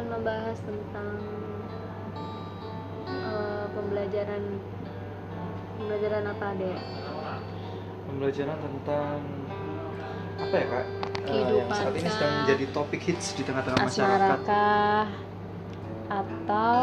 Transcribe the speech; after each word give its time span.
akan 0.00 0.16
membahas 0.16 0.56
tentang 0.64 1.12
eh, 3.04 3.64
pembelajaran 3.76 4.42
pembelajaran 5.76 6.24
apa 6.24 6.46
deh? 6.56 6.76
Pembelajaran 8.08 8.58
tentang 8.64 9.16
apa 10.40 10.54
ya 10.56 10.66
kak? 10.72 10.80
Eh, 10.80 10.88
yang 10.88 11.28
Kehidupan 11.28 11.76
saat 11.76 11.94
ini 12.00 12.08
sedang 12.16 12.32
menjadi 12.40 12.64
topik 12.72 13.02
hits 13.04 13.36
di 13.36 13.42
tengah-tengah 13.44 13.80
masyarakat. 13.84 14.38
Atau 16.08 16.80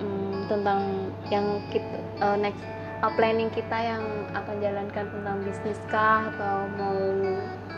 mm, 0.00 0.36
tentang 0.48 0.80
yang 1.28 1.60
kita 1.68 1.96
eh, 2.24 2.36
next 2.40 2.64
eh, 3.04 3.12
planning 3.20 3.52
kita 3.52 3.76
yang 3.84 4.00
akan 4.32 4.64
jalankan 4.64 5.12
tentang 5.12 5.36
bisnis 5.44 5.76
kah 5.92 6.24
atau 6.32 6.72
mau 6.80 7.04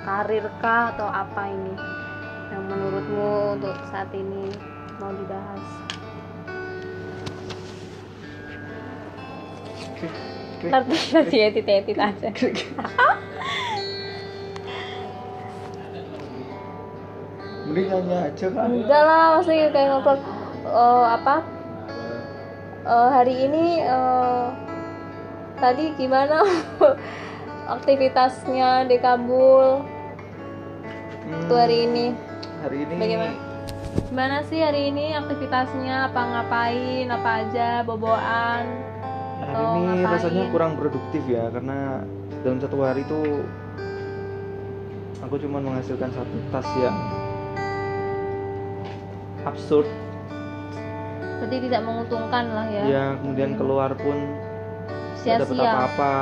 karir 0.06 0.46
kah 0.62 0.94
atau 0.94 1.10
apa 1.10 1.50
ini 1.50 1.97
yang 2.58 2.66
menurutmu 2.74 3.54
untuk 3.54 3.74
saat 3.86 4.10
ini 4.10 4.50
mau 4.98 5.14
dibahas? 5.14 5.62
Ntar 10.58 10.82
nanti 10.90 11.38
edit-edit 11.38 11.98
aja. 12.02 12.28
Mending 17.70 17.86
nyanyi 17.94 18.16
aja 18.26 18.46
kan? 18.50 18.68
Enggak 18.74 19.02
lah, 19.06 19.24
maksudnya 19.38 19.70
kayak 19.70 19.88
ngobrol 19.94 20.18
eh, 20.66 21.06
apa? 21.14 21.36
Eh, 22.82 23.08
hari 23.14 23.34
ini 23.38 23.86
eh, 23.86 24.46
tadi 25.62 25.94
gimana 25.94 26.42
aktivitasnya 27.78 28.90
di 28.90 28.98
Kabul 28.98 29.86
waktu 31.30 31.54
hari 31.54 31.78
ini? 31.86 32.27
Hari 32.58 32.76
ini. 32.82 32.94
Bagaimana? 32.98 33.34
Gimana 34.08 34.36
sih 34.46 34.58
hari 34.58 34.90
ini 34.90 35.14
aktivitasnya? 35.14 36.10
Apa 36.10 36.20
ngapain? 36.22 37.06
Apa 37.08 37.30
aja? 37.44 37.68
Boboan? 37.82 38.64
Hari 39.38 39.54
atau 39.54 39.64
ini 39.72 39.80
ngapain? 39.86 40.12
rasanya 40.12 40.44
kurang 40.50 40.72
produktif 40.74 41.22
ya 41.24 41.48
karena 41.48 42.02
dalam 42.42 42.58
satu 42.58 42.76
hari 42.82 43.02
itu 43.02 43.20
aku 45.22 45.34
cuma 45.38 45.58
menghasilkan 45.62 46.10
satu 46.10 46.36
tas 46.50 46.68
yang 46.76 46.96
absurd 49.44 49.86
Berarti 51.38 51.56
tidak 51.70 51.82
menguntungkan 51.86 52.44
lah 52.50 52.66
ya? 52.66 52.82
ya 52.84 53.04
kemudian 53.22 53.54
keluar 53.54 53.94
pun 53.94 54.18
Sia-sia. 55.16 55.46
apa-apa 55.54 56.14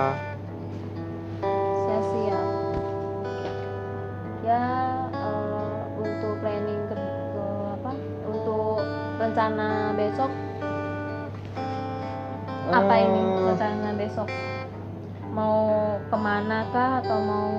rencana 9.37 9.93
besok? 9.93 10.33
Apa 12.73 12.95
ini 13.05 13.21
Eh, 13.21 13.53
rencana 13.53 13.91
besok? 13.93 14.29
Mau 15.29 15.61
ke 16.09 16.17
mana 16.17 16.65
kah? 16.73 17.05
Atau 17.05 17.21
mau 17.21 17.53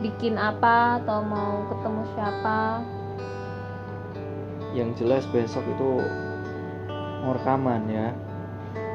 bikin 0.00 0.40
apa? 0.40 0.96
Atau 0.96 1.20
mau 1.28 1.68
ketemu 1.68 2.02
siapa? 2.16 2.80
Yang 4.72 5.04
jelas 5.04 5.24
besok 5.28 5.60
itu 5.68 6.00
mau 7.20 7.36
rekaman 7.36 7.84
ya. 7.92 8.08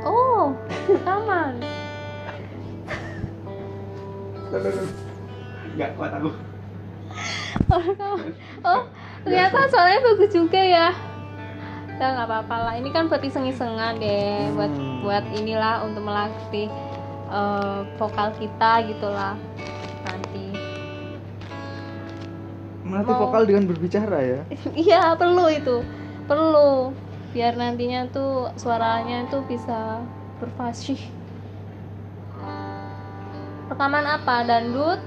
Oh 0.02 0.58
rekaman? 0.90 1.62
Nggak 5.78 5.90
kuat 5.94 6.10
aku. 6.10 6.34
Oh 7.70 8.18
oh 8.66 8.82
ternyata 9.22 9.70
soalnya 9.70 10.02
bagus 10.02 10.34
juga 10.34 10.58
ya 10.58 11.13
ya 11.96 12.08
nggak 12.12 12.26
apa-apa 12.26 12.56
lah. 12.60 12.74
Ini 12.76 12.90
kan 12.90 13.06
buat 13.06 13.22
iseng-isengan 13.22 13.98
deh 13.98 14.50
buat 14.52 14.70
Hmm. 14.70 15.02
buat 15.02 15.26
inilah 15.32 15.84
untuk 15.84 16.02
melatih 16.02 16.68
eh, 17.30 17.80
vokal 17.96 18.30
kita 18.34 18.72
gitulah 18.86 19.34
nanti. 20.04 20.54
Melatih 22.84 23.10
Mau- 23.10 23.22
vokal 23.24 23.44
dengan 23.44 23.64
berbicara 23.66 24.20
ya? 24.20 24.42
Iya 24.76 25.14
perlu 25.14 25.48
itu. 25.48 25.82
Perlu. 26.24 26.92
Biar 27.32 27.54
nantinya 27.54 28.06
tuh 28.08 28.54
suaranya 28.56 29.26
tuh 29.26 29.42
bisa 29.44 30.06
berfasih. 30.38 31.02
Rekaman 33.66 34.06
apa? 34.06 34.46
Dangdut 34.46 35.02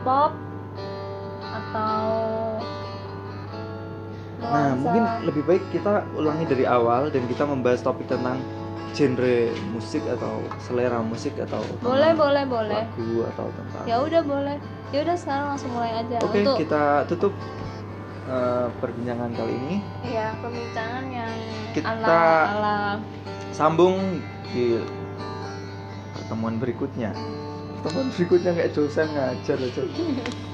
pop 0.00 0.32
atau 1.42 2.06
Nah, 4.40 4.72
mungkin 4.72 5.02
lebih 5.22 5.42
baik 5.44 5.62
kita 5.70 6.04
ulangi 6.16 6.48
dari 6.48 6.64
awal 6.64 7.12
dan 7.12 7.22
kita 7.28 7.44
membahas 7.44 7.84
topik 7.84 8.08
tentang 8.08 8.40
genre 8.90 9.38
musik 9.70 10.02
atau 10.02 10.42
selera 10.58 10.98
musik 10.98 11.38
atau 11.38 11.62
boleh 11.78 12.10
boleh 12.10 12.42
boleh 12.42 12.82
lagu 12.90 13.22
atau 13.30 13.46
tentang. 13.54 13.84
ya 13.86 13.96
udah 14.02 14.22
boleh 14.26 14.56
ya 14.90 15.06
udah 15.06 15.14
sekarang 15.14 15.46
langsung 15.54 15.70
mulai 15.70 15.92
aja 15.94 16.18
Oke, 16.26 16.42
untuk 16.42 16.58
kita 16.58 16.82
tutup 17.06 17.32
eh, 18.26 18.66
perbincangan 18.82 19.30
kali 19.30 19.54
ini. 19.54 19.76
ya 20.02 20.34
pembicaraan 20.42 21.06
yang 21.06 21.32
Kita- 21.70 21.86
ala 21.86 22.18
ala 22.50 22.76
Sambung 23.50 24.18
di 24.50 24.78
pertemuan 26.14 26.58
berikutnya. 26.58 27.10
Pertemuan 27.78 28.08
berikutnya 28.10 28.50
kayak 28.54 28.70
dosen 28.74 29.06
ngajar 29.10 29.58
aja. 29.58 29.82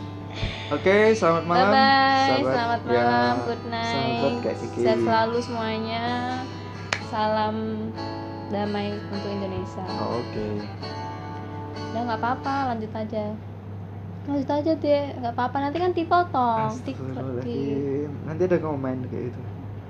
Oke, 0.67 1.15
selamat 1.15 1.43
bye 1.43 1.51
malam. 1.55 1.73
bye 1.73 2.27
sahabat. 2.27 2.53
selamat 2.53 2.81
Ya, 2.87 3.05
malam 3.07 3.37
good 3.47 3.63
Sahabat 3.63 3.71
night 3.71 4.35
kayak 4.43 4.57
Kiki. 4.59 4.81
sehat 4.83 4.99
selalu 5.01 5.39
semuanya 5.39 6.05
salam 7.07 7.57
damai 8.51 8.87
untuk 8.91 9.31
Indonesia 9.31 9.85
Oh, 9.97 10.19
Oke. 10.19 10.47
udah 11.87 12.01
nggak 12.03 12.21
apa-apa 12.21 12.55
lanjut 12.75 12.93
aja 12.93 13.25
lanjut 14.27 14.51
aja 14.51 14.73
deh 14.75 15.05
nggak 15.17 15.35
apa-apa 15.39 15.57
nanti 15.63 15.79
kan 15.79 15.93
dipotong 15.95 16.71
di. 17.41 17.59
Nanti 18.27 18.43
ada 18.45 18.59
komen 18.59 18.97
kayak 19.07 19.25
gitu. 19.31 19.41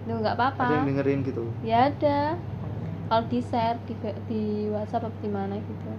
Duh, 0.06 0.16
nggak 0.22 0.36
apa-apa 0.38 0.62
Ada 0.62 0.74
yang 0.76 0.86
dengerin 0.86 1.18
gitu. 1.24 1.42
ya 1.64 1.90
ada 1.90 2.18
kalau 3.08 3.24
di 3.26 3.40
share 3.40 3.78
di, 3.88 3.94
di 4.28 4.42
WhatsApp 4.70 5.08
apa 5.08 5.18
di 5.18 5.30
mana 5.32 5.54
gitu 5.56 5.90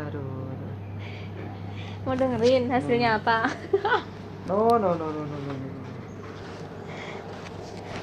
Aduh. 0.00 0.43
Mau 2.04 2.14
dengerin 2.16 2.68
hasilnya 2.68 3.20
apa 3.20 3.48
No, 4.44 4.76
no, 4.76 4.92
no, 4.92 5.06
no, 5.08 5.22
no, 5.24 5.36
no. 5.40 5.52
no. 5.56 5.82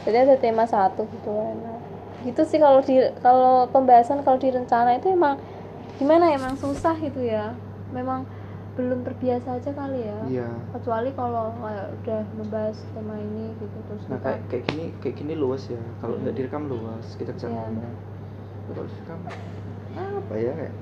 jadi 0.06 0.18
ada 0.26 0.36
tema 0.42 0.66
satu 0.66 1.06
gitu 1.14 1.30
enak 1.30 1.80
gitu 2.26 2.42
sih 2.46 2.58
kalau 2.62 2.82
di 2.82 2.98
kalau 3.22 3.70
pembahasan 3.70 4.26
kalau 4.26 4.38
di 4.42 4.50
rencana 4.50 4.98
itu 4.98 5.14
emang 5.14 5.38
gimana 6.02 6.34
ya 6.34 6.42
emang 6.42 6.58
susah 6.58 6.98
gitu 6.98 7.22
ya 7.22 7.54
memang 7.94 8.26
belum 8.74 9.06
terbiasa 9.06 9.62
aja 9.62 9.72
kali 9.74 10.02
ya 10.02 10.18
Iya. 10.26 10.50
kecuali 10.74 11.10
kalau 11.14 11.60
kayak 11.62 11.88
udah 12.02 12.22
membahas 12.34 12.78
tema 12.96 13.16
ini 13.20 13.54
gitu 13.62 13.78
terus 13.86 14.02
Nah 14.10 14.18
kayak 14.18 14.42
kayak 14.50 14.64
gini 14.66 14.86
kayak 15.04 15.16
gini 15.20 15.34
luas 15.36 15.64
ya. 15.68 15.82
Kalau 16.02 16.16
Hmm. 16.18 16.24
nggak 16.26 16.36
direkam 16.40 16.64
luas, 16.72 17.06
kita 17.20 17.32
bisa 17.36 17.48
Iya. 17.52 17.56
ngomong. 17.60 17.94
Kalau 18.72 18.84
direkam 18.88 19.20
apa 19.28 20.34
ya 20.40 20.52
kayak 20.56 20.74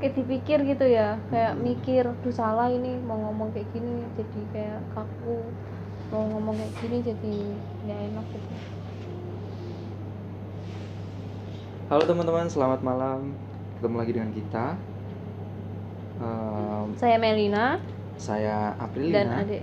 kayak 0.00 0.16
dipikir 0.16 0.58
gitu 0.64 0.86
ya 0.88 1.20
kayak 1.28 1.60
mikir 1.60 2.08
duh 2.24 2.32
salah 2.32 2.72
ini 2.72 2.96
mau 3.04 3.20
ngomong 3.30 3.52
kayak 3.52 3.68
gini 3.76 4.00
jadi 4.16 4.40
kayak 4.50 4.80
kaku 4.96 5.38
mau 6.08 6.24
ngomong 6.24 6.56
kayak 6.56 6.74
gini 6.80 6.96
jadi 7.04 7.34
nggak 7.86 8.00
enak 8.12 8.26
gitu 8.32 8.54
Halo 11.90 12.06
teman-teman, 12.06 12.46
selamat 12.46 12.86
malam. 12.86 13.34
Ketemu 13.74 13.96
lagi 13.98 14.12
dengan 14.14 14.30
kita. 14.30 14.78
Ehm, 16.20 16.86
saya 16.94 17.16
Melina 17.16 17.80
saya 18.20 18.76
Aprilina. 18.76 19.16
dan 19.16 19.26
adik 19.40 19.62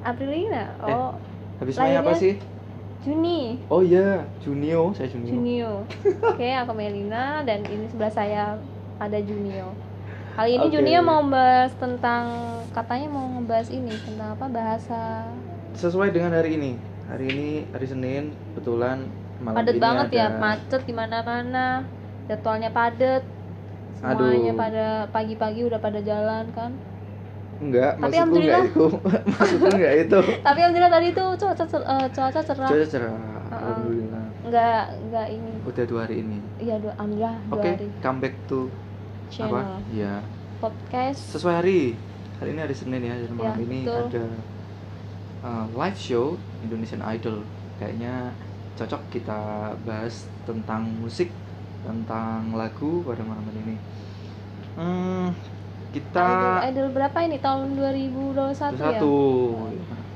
Aprilina 0.00 0.72
oh 0.80 1.12
Habis 1.60 1.76
main 1.76 2.00
apa 2.00 2.16
sih? 2.16 2.40
Juni 3.04 3.60
Oh 3.68 3.84
iya, 3.84 4.24
Junio, 4.40 4.96
saya 4.96 5.12
Junio. 5.12 5.30
Junio 5.36 5.72
oke 6.32 6.48
aku 6.48 6.72
Melina 6.72 7.44
dan 7.44 7.60
ini 7.68 7.84
sebelah 7.92 8.10
saya 8.10 8.56
ada 9.02 9.18
Junio 9.20 9.74
kali 10.32 10.50
ini 10.54 10.64
Oke. 10.64 10.72
Junio 10.72 11.00
mau 11.02 11.20
membahas 11.20 11.74
tentang 11.74 12.24
katanya 12.70 13.08
mau 13.08 13.26
ngebahas 13.30 13.68
ini 13.68 13.92
tentang 14.00 14.32
apa 14.32 14.46
bahasa 14.48 15.26
Sesuai 15.72 16.08
dengan 16.08 16.32
hari 16.32 16.54
ini. 16.54 16.72
Hari 17.02 17.24
ini 17.26 17.48
hari 17.66 17.86
Senin, 17.86 18.22
kebetulan 18.46 19.08
malam 19.38 19.56
padat 19.58 19.72
ini 19.72 19.80
banget 19.82 20.06
ya 20.10 20.26
ada- 20.26 20.36
macet 20.38 20.82
di 20.82 20.92
mana-mana 20.92 21.66
jadwalnya 22.26 22.70
padat 22.70 23.24
semuanya 23.94 24.14
Aduh. 24.46 24.58
pada 24.58 24.86
pagi-pagi 25.08 25.60
udah 25.64 25.78
pada 25.78 26.00
jalan 26.00 26.44
kan 26.50 26.72
Enggak, 27.58 27.94
Tapi 27.94 28.10
maksudku 28.12 28.36
enggak 28.38 28.60
itu. 28.66 28.86
maksudku 29.32 29.66
enggak 29.70 29.94
itu. 30.00 30.20
tapi 30.46 30.58
alhamdulillah 30.60 30.92
tadi 30.92 31.08
tuh 31.10 31.28
cuaca 31.36 31.64
cer- 31.64 31.86
eh, 31.86 32.06
cuaca 32.10 32.40
cerah 32.42 32.68
Cuaca 32.68 32.86
cerah, 32.86 33.14
alhamdulillah. 33.50 34.24
nggak 34.42 34.82
nggak 35.06 35.26
ini 35.30 35.52
Udah 35.62 35.84
dua 35.84 36.00
hari 36.02 36.16
ini. 36.20 36.38
iya 36.58 36.76
dua 36.76 36.92
alhamdulillah 36.94 37.36
dua 37.42 37.54
Oke, 37.54 37.70
hari 37.70 37.88
come 37.98 38.18
back 38.18 38.34
to 38.44 38.66
channel. 39.32 39.56
Apa? 39.56 39.80
Iya. 39.88 40.14
podcast. 40.60 41.20
Sesuai 41.34 41.54
hari. 41.58 41.80
Hari 42.38 42.54
ini 42.54 42.60
hari 42.62 42.74
Senin 42.76 43.02
ya, 43.02 43.16
dan 43.18 43.32
malam 43.34 43.56
Ya, 43.58 43.64
ini 43.66 43.78
betul. 43.82 43.98
ada 44.06 44.24
uh, 45.42 45.66
live 45.74 45.98
show 45.98 46.38
Indonesian 46.62 47.02
Idol. 47.02 47.42
Kayaknya 47.80 48.30
cocok 48.78 49.02
kita 49.10 49.40
bahas 49.82 50.30
tentang 50.46 50.86
musik 51.02 51.34
tentang 51.82 52.54
lagu 52.54 53.02
pada 53.02 53.26
malam 53.26 53.42
ini. 53.66 53.76
Hmm, 54.78 55.34
kita 55.90 56.22
idol, 56.62 56.86
idol 56.86 56.88
berapa 56.94 57.18
ini? 57.26 57.36
Tahun 57.42 57.66
2021 57.74 58.38
ya? 58.38 58.78
satu. 58.78 59.16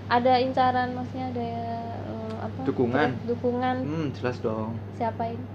Ada 0.06 0.32
incaran 0.38 0.94
maksudnya 0.94 1.26
ada 1.34 1.48
eh, 2.06 2.34
apa? 2.38 2.60
Dukungan. 2.62 3.08
Dukungan. 3.26 3.76
Hmm, 3.82 4.06
jelas 4.14 4.38
dong. 4.38 4.78
Siapa 4.94 5.26
ini? 5.26 5.46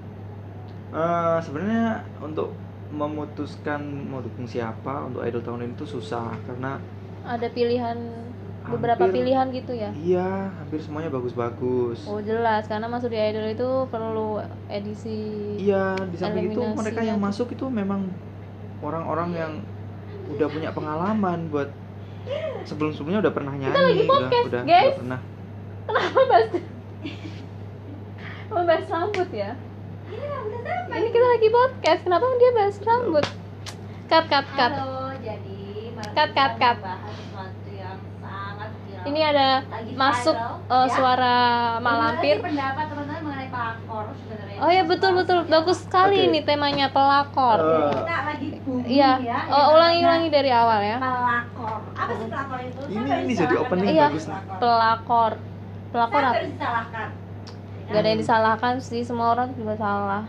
Eh, 0.91 1.37
sebenarnya 1.39 2.03
untuk 2.19 2.51
memutuskan 2.91 3.81
mau 4.11 4.19
dukung 4.19 4.45
siapa 4.45 5.07
untuk 5.07 5.23
idol 5.23 5.41
tahun 5.41 5.71
ini 5.71 5.73
tuh 5.79 5.87
susah 5.87 6.35
karena 6.43 6.77
ada 7.23 7.47
pilihan 7.49 7.97
beberapa 8.61 9.09
Hampir. 9.09 9.25
pilihan 9.25 9.45
gitu 9.55 9.73
ya? 9.73 9.89
Iya 9.95 10.53
hampir 10.53 10.79
semuanya 10.83 11.09
bagus-bagus. 11.09 12.05
Oh 12.05 12.21
jelas 12.21 12.69
karena 12.69 12.85
masuk 12.85 13.09
di 13.09 13.17
idol 13.17 13.47
itu 13.49 13.69
perlu 13.89 14.37
edisi 14.69 15.57
iya 15.57 15.97
di 15.97 16.17
samping 16.19 16.53
itu 16.53 16.61
mereka 16.61 17.01
yang 17.01 17.17
masuk 17.17 17.49
itu 17.55 17.65
memang 17.71 18.05
orang-orang 18.85 19.29
yang 19.33 19.53
udah 20.37 20.47
punya 20.47 20.69
pengalaman 20.71 21.49
buat 21.49 21.69
sebelum-sebelumnya 22.69 23.25
udah 23.25 23.33
pernah 23.33 23.53
nyanyi 23.57 23.73
lagi 23.73 24.03
udah 24.05 24.09
podcast, 24.13 24.45
udah, 24.45 24.61
guys. 24.61 24.85
udah 24.85 24.99
pernah. 25.01 25.19
Kenapa 25.81 26.21
bahas 26.29 26.49
oh 28.53 28.63
bahas 28.67 28.85
rambut 28.91 29.29
ya 29.33 29.51
ini 30.91 31.07
kita 31.09 31.27
lagi 31.29 31.47
podcast 31.49 31.99
kenapa 32.03 32.25
dia 32.35 32.51
bahas 32.53 32.75
rambut 32.81 33.25
cut 34.05 34.25
cut 34.27 34.47
cut 34.49 34.71
Halo, 34.73 35.15
jadi 35.17 35.59
Cut, 36.11 36.27
ini 36.27 36.33
cut, 36.33 36.53
cut. 36.57 36.77
sesuatu 36.81 37.69
yang 37.71 37.95
sangat 38.19 38.69
viral. 38.75 39.03
ini 39.05 39.21
ada 39.21 39.49
Lagi 39.63 39.91
masuk 39.93 40.33
viral, 40.33 40.57
eh, 40.67 40.81
ya. 40.81 40.91
suara 40.91 41.35
malampir 41.79 42.35
pendapat 42.37 42.85
teman-teman 42.87 43.21
mengenai 43.23 43.47
pelakor 43.47 44.05
sebenarnya? 44.17 44.57
oh 44.57 44.69
ya 44.69 44.83
betul 44.83 45.11
betul 45.15 45.37
bagus 45.45 45.77
sekali 45.79 46.17
Oke. 46.17 46.27
ini 46.27 46.39
temanya 46.41 46.87
pelakor 46.89 47.59
Eh, 47.61 47.93
Kita 47.93 48.17
lagi 48.25 48.47
booming 48.59 48.89
iya 48.89 49.11
ya. 49.17 49.37
oh, 49.47 49.65
ulangi 49.71 49.99
ulangi 50.01 50.27
dari 50.29 50.51
awal 50.51 50.79
ya 50.81 50.97
Pelakor. 50.99 51.79
Apa 51.93 52.11
sih 52.11 52.27
pelakor 52.27 52.59
itu? 52.59 52.81
Ini- 52.89 53.21
ini 53.21 53.33
jadi 53.33 53.55
opening 53.57 53.87
Iya. 53.87 54.05
bagus 54.09 54.25
nih. 54.25 54.39
pelakor? 54.59 55.31
pelakor 55.91 56.21
apa 56.23 56.39
disalahkan? 56.41 57.07
Gak 57.91 57.99
ada 58.01 58.09
yang 58.11 58.21
disalahkan 58.23 58.73
sih 58.79 59.01
semua 59.03 59.27
orang 59.33 59.47
juga 59.59 59.75
salah 59.75 60.23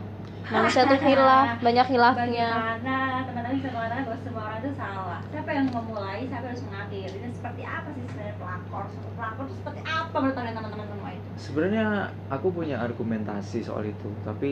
manusia 0.52 0.82
tuh 0.84 0.98
hilaf 0.98 1.48
banyak 1.66 1.86
hilafnya 1.92 2.48
Bagaimana 2.52 2.96
teman-teman 3.26 3.56
bisa 3.56 3.70
mengatakan 3.72 4.02
bahwa 4.04 4.18
semua 4.20 4.42
orang 4.48 4.58
itu 4.60 4.70
salah? 4.76 5.20
Siapa 5.32 5.50
yang 5.54 5.66
memulai? 5.70 6.20
Siapa 6.26 6.44
yang 6.44 6.52
harus 6.52 6.64
mengakhiri? 6.68 7.16
Dan 7.22 7.32
seperti 7.32 7.62
apa 7.64 7.88
sih 7.94 8.02
sebenarnya 8.04 8.34
pelakor? 8.36 8.84
Pelakor 9.16 9.44
itu 9.48 9.54
seperti 9.56 9.80
apa 9.86 10.16
menurut 10.18 10.36
kalian 10.36 10.54
teman-teman 10.58 10.86
semua 10.90 11.10
itu? 11.14 11.28
sebenarnya 11.38 11.84
aku 12.28 12.48
punya 12.52 12.76
argumentasi 12.86 13.58
soal 13.64 13.82
itu 13.88 14.10
tapi 14.20 14.50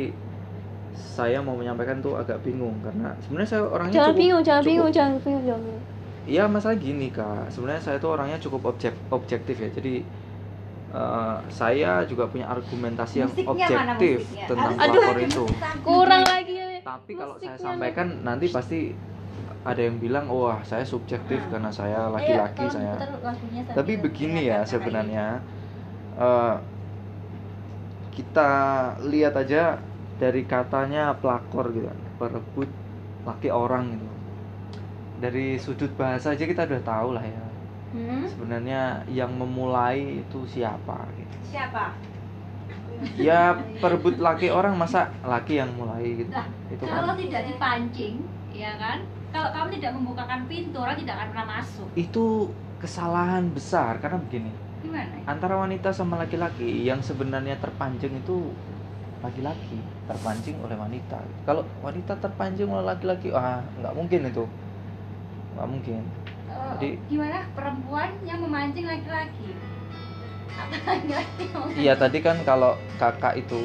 saya 0.91 1.39
mau 1.47 1.55
menyampaikan 1.55 2.03
tuh 2.03 2.15
agak 2.19 2.43
bingung 2.47 2.83
karena 2.83 3.15
sebenarnya 3.23 3.49
saya 3.49 3.63
orangnya 3.67 3.95
jangan 3.97 4.11
cukup 4.11 4.21
bingung 4.21 4.43
jangan 4.43 4.63
cukup- 4.63 4.71
bingung 4.71 4.91
jangan 4.93 5.13
bingung 5.25 5.45
jangan 5.47 5.63
bingung 5.67 5.85
Iya 6.31 6.43
masalah 6.55 6.77
gini 6.77 7.06
kak, 7.17 7.49
sebenarnya 7.55 7.83
saya 7.87 7.97
tuh 8.03 8.11
orangnya 8.15 8.39
cukup 8.45 8.63
objek 8.71 8.93
objektif 9.11 9.56
ya. 9.56 9.69
Jadi 9.73 9.91
eh, 10.91 11.37
saya 11.51 12.03
juga 12.07 12.27
punya 12.27 12.47
argumentasi 12.51 13.23
yang 13.23 13.31
Musiknya 13.31 13.47
mana 13.47 13.95
objektif 13.95 14.19
tentang 14.47 14.73
Harus 14.77 14.95
pelakor 14.99 15.17
itu. 15.23 15.45
kurang 15.87 16.23
lagi 16.27 16.55
Tapi 16.81 17.13
kalau 17.13 17.37
saya 17.37 17.57
sampaikan 17.61 18.07
nanti 18.25 18.47
pasti 18.49 18.81
ada 19.61 19.77
yang 19.85 20.01
bilang, 20.01 20.25
wah 20.33 20.65
saya 20.65 20.81
subjektif 20.89 21.37
Hmm. 21.45 21.53
karena 21.53 21.71
saya 21.71 22.09
Ayo, 22.09 22.15
laki-laki 22.17 22.65
tolong 22.65 22.73
saya. 22.73 22.95
Tapi 23.77 23.93
begini 24.01 24.49
ya 24.49 24.65
sebenarnya 24.65 25.45
eh, 26.17 26.55
kita 28.17 28.51
lihat 29.07 29.37
aja 29.37 29.79
dari 30.21 30.45
katanya 30.45 31.17
pelakor 31.17 31.73
gitu, 31.73 31.89
perebut 32.21 32.69
laki 33.25 33.49
orang 33.53 33.97
gitu. 33.97 34.09
Dari 35.21 35.61
sudut 35.61 35.93
bahasa 36.01 36.33
aja 36.33 36.45
kita 36.49 36.65
udah 36.65 36.83
tahu 36.85 37.09
lah 37.17 37.25
ya. 37.25 37.45
Hmm? 37.91 38.23
sebenarnya 38.23 39.03
yang 39.11 39.35
memulai 39.35 40.23
itu 40.23 40.47
siapa 40.47 41.11
gitu. 41.19 41.37
Siapa? 41.51 41.95
ya 43.17 43.57
perebut 43.81 44.21
laki 44.21 44.53
orang 44.53 44.77
masa 44.77 45.09
laki 45.25 45.57
yang 45.57 45.73
mulai 45.73 46.21
gitu 46.21 46.31
Lah, 46.31 46.47
itu 46.69 46.83
Kalau 46.85 47.09
kan 47.09 47.17
tidak 47.17 47.43
dipancing, 47.49 48.15
ya 48.53 48.77
kan? 48.77 49.01
Kalau 49.33 49.49
kamu 49.57 49.69
tidak 49.81 49.93
membukakan 49.97 50.41
pintu, 50.45 50.77
orang 50.77 50.99
tidak 51.01 51.15
akan 51.17 51.29
pernah 51.33 51.47
masuk. 51.59 51.89
itu 51.97 52.27
kesalahan 52.81 53.45
besar 53.53 54.01
karena 54.01 54.17
begini 54.21 54.53
Gimana? 54.81 55.13
antara 55.29 55.55
wanita 55.61 55.93
sama 55.93 56.17
laki-laki 56.17 56.89
yang 56.89 57.01
sebenarnya 57.05 57.61
terpancing 57.61 58.17
itu 58.17 58.53
laki-laki 59.21 59.77
terpancing 60.09 60.57
oleh 60.65 60.77
wanita 60.81 61.21
kalau 61.45 61.61
wanita 61.85 62.17
terpancing 62.17 62.73
oleh 62.73 62.89
laki-laki 62.89 63.29
ah 63.37 63.61
nggak 63.77 63.93
mungkin 63.93 64.21
itu 64.33 64.45
nggak 65.57 65.69
mungkin 65.69 66.03
Eh, 66.50 66.73
Jadi- 66.81 66.99
gimana? 67.06 67.47
Perempuan 67.55 68.11
yang 68.26 68.43
memancing 68.43 68.87
laki-laki? 68.87 69.55
Laki-laki 70.61 71.44
iya 71.87 71.94
tadi 71.94 72.19
kan 72.20 72.37
kalau 72.43 72.75
kakak 72.99 73.38
itu 73.38 73.62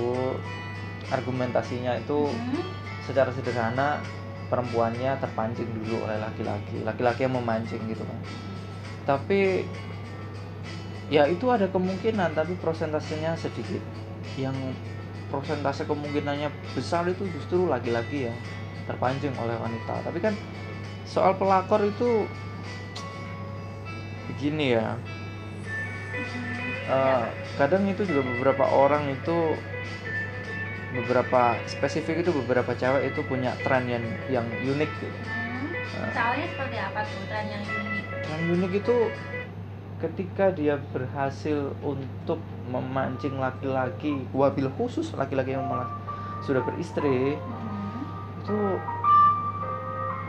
argumentasinya 1.10 1.98
itu 1.98 2.30
Hmm? 2.30 2.62
secara 3.04 3.30
sederhana 3.30 4.02
perempuannya 4.48 5.18
terpancing 5.18 5.70
dulu 5.76 6.06
oleh 6.06 6.18
laki-laki 6.18 6.82
laki-laki 6.82 7.26
yang 7.26 7.36
memancing 7.36 7.82
gitu 7.86 8.02
kan. 8.02 8.20
Tapi 9.06 9.66
ya 11.08 11.30
itu 11.30 11.46
ada 11.50 11.70
kemungkinan 11.70 12.34
tapi 12.34 12.54
prosentasenya 12.58 13.38
sedikit. 13.38 13.82
Yang 14.38 14.56
prosentase 15.30 15.86
kemungkinannya 15.86 16.50
besar 16.74 17.06
itu 17.06 17.26
justru 17.34 17.66
laki-laki 17.66 18.30
yang 18.30 18.38
terpancing 18.86 19.34
oleh 19.38 19.58
wanita. 19.58 20.02
Tapi 20.02 20.18
kan 20.22 20.34
soal 21.06 21.38
pelakor 21.38 21.86
itu 21.86 22.26
begini 24.30 24.78
ya 24.78 24.98
Eh, 26.86 27.26
kadang 27.58 27.90
itu 27.90 28.06
juga 28.06 28.22
beberapa 28.22 28.70
orang 28.70 29.10
itu 29.10 29.58
beberapa 30.94 31.58
spesifik 31.66 32.22
itu 32.22 32.32
beberapa 32.46 32.78
cewek 32.78 33.10
itu 33.10 33.26
punya 33.26 33.58
tren 33.66 33.90
yang 33.90 34.06
yang 34.30 34.46
unik 34.46 34.92
gitu. 35.02 35.18
Hmm? 35.26 36.14
Soalnya 36.14 36.46
seperti 36.54 36.78
apa 36.78 37.00
tuh 37.10 37.26
tren 37.26 37.46
yang 37.50 37.64
unik? 37.66 38.06
tren 38.22 38.42
unik 38.54 38.72
itu 38.86 38.96
ketika 39.98 40.46
dia 40.54 40.78
berhasil 40.94 41.74
untuk 41.82 42.38
memancing 42.70 43.42
laki-laki 43.42 44.22
wabil 44.30 44.70
khusus 44.78 45.10
laki-laki 45.18 45.58
yang 45.58 45.66
malah 45.66 45.90
sudah 46.46 46.62
beristri 46.62 47.34
Hmm? 47.34 48.46
itu 48.46 48.58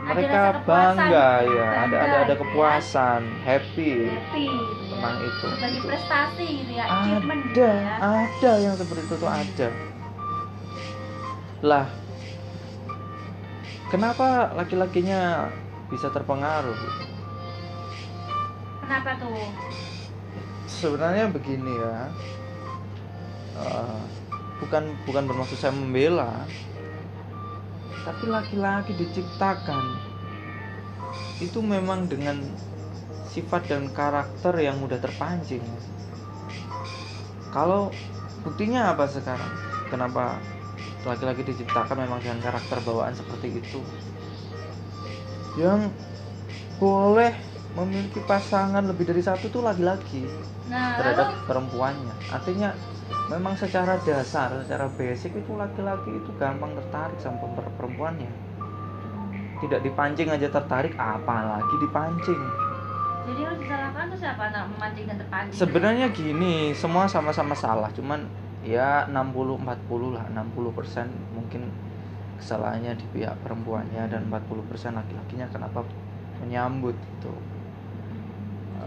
mereka 0.09 0.41
kepuasan. 0.53 0.97
bangga 0.97 1.29
ya 1.43 1.67
ada 1.79 1.95
ada 1.97 2.15
ada 2.17 2.23
gitu 2.23 2.31
ya. 2.31 2.41
kepuasan 2.41 3.21
happy 3.41 3.91
Happy 4.05 4.45
ya. 4.45 4.59
tentang 4.89 5.15
itu 5.19 5.47
Bagi 5.53 5.67
Gitu. 5.73 5.85
prestasi 5.85 6.47
gitu 6.57 6.71
ya, 6.73 6.83
achievement 6.87 7.41
gitu 7.43 7.57
ada 7.57 7.69
ya. 7.69 7.95
ada 7.99 8.51
yang 8.57 8.73
seperti 8.73 9.01
itu 9.03 9.15
tuh 9.15 9.29
ada 9.29 9.69
lah 11.59 11.85
kenapa 13.87 14.27
laki-lakinya 14.53 15.49
bisa 15.87 16.07
terpengaruh 16.09 16.75
Kenapa 18.79 19.19
tuh? 19.19 19.49
sebenarnya 20.65 21.27
begini 21.27 21.73
ya 21.73 21.99
Eh, 23.57 24.01
bukan 24.59 24.93
bukan 25.01 25.25
bermaksud 25.25 25.57
saya 25.57 25.73
membela 25.73 26.45
tapi 28.05 28.23
laki-laki 28.27 28.95
diciptakan 28.95 29.83
itu 31.37 31.59
memang 31.61 32.09
dengan 32.09 32.39
sifat 33.29 33.69
dan 33.69 33.91
karakter 33.93 34.57
yang 34.57 34.81
mudah 34.81 34.97
terpancing. 34.97 35.61
Kalau 37.53 37.93
buktinya 38.41 38.95
apa 38.95 39.05
sekarang? 39.05 39.53
Kenapa 39.87 40.41
laki-laki 41.05 41.45
diciptakan 41.45 42.03
memang 42.03 42.19
dengan 42.19 42.41
karakter 42.41 42.81
bawaan 42.81 43.13
seperti 43.13 43.61
itu? 43.61 43.79
Yang 45.61 45.93
boleh 46.81 47.33
memiliki 47.77 48.21
pasangan 48.25 48.81
lebih 48.81 49.05
dari 49.05 49.21
satu 49.21 49.49
tuh 49.53 49.61
laki-laki 49.61 50.25
Nah, 50.67 50.99
terhadap 50.99 51.27
lalu? 51.31 51.45
perempuannya. 51.47 52.13
Artinya 52.33 52.69
memang 53.27 53.53
secara 53.59 53.99
dasar 54.07 54.55
secara 54.63 54.87
basic 54.95 55.35
itu 55.35 55.51
laki-laki 55.59 56.11
itu 56.15 56.31
gampang 56.39 56.71
tertarik 56.79 57.19
sama 57.19 57.43
per- 57.55 57.73
perempuannya 57.75 58.31
tidak 59.59 59.81
dipancing 59.83 60.29
aja 60.31 60.47
tertarik 60.47 60.93
apalagi 60.95 61.75
dipancing 61.81 62.41
jadi 63.27 63.41
yang 63.43 63.59
disalahkan 63.59 64.07
tuh 64.07 64.19
siapa? 64.23 64.43
Nah, 64.55 64.63
memancing 64.71 65.03
dan 65.03 65.17
terpancing. 65.19 65.57
sebenarnya 65.59 66.07
gini 66.15 66.71
semua 66.71 67.11
sama-sama 67.11 67.51
salah 67.51 67.91
cuman 67.91 68.23
ya 68.63 69.03
60 69.11 69.59
40 69.59 70.15
lah 70.15 70.23
60% 70.31 71.11
mungkin 71.35 71.67
kesalahannya 72.39 72.95
di 72.95 73.05
pihak 73.11 73.35
perempuannya 73.43 74.07
dan 74.07 74.29
40% 74.31 74.95
laki-lakinya 74.95 75.51
kenapa 75.51 75.83
menyambut 76.39 76.95
gitu 76.95 77.33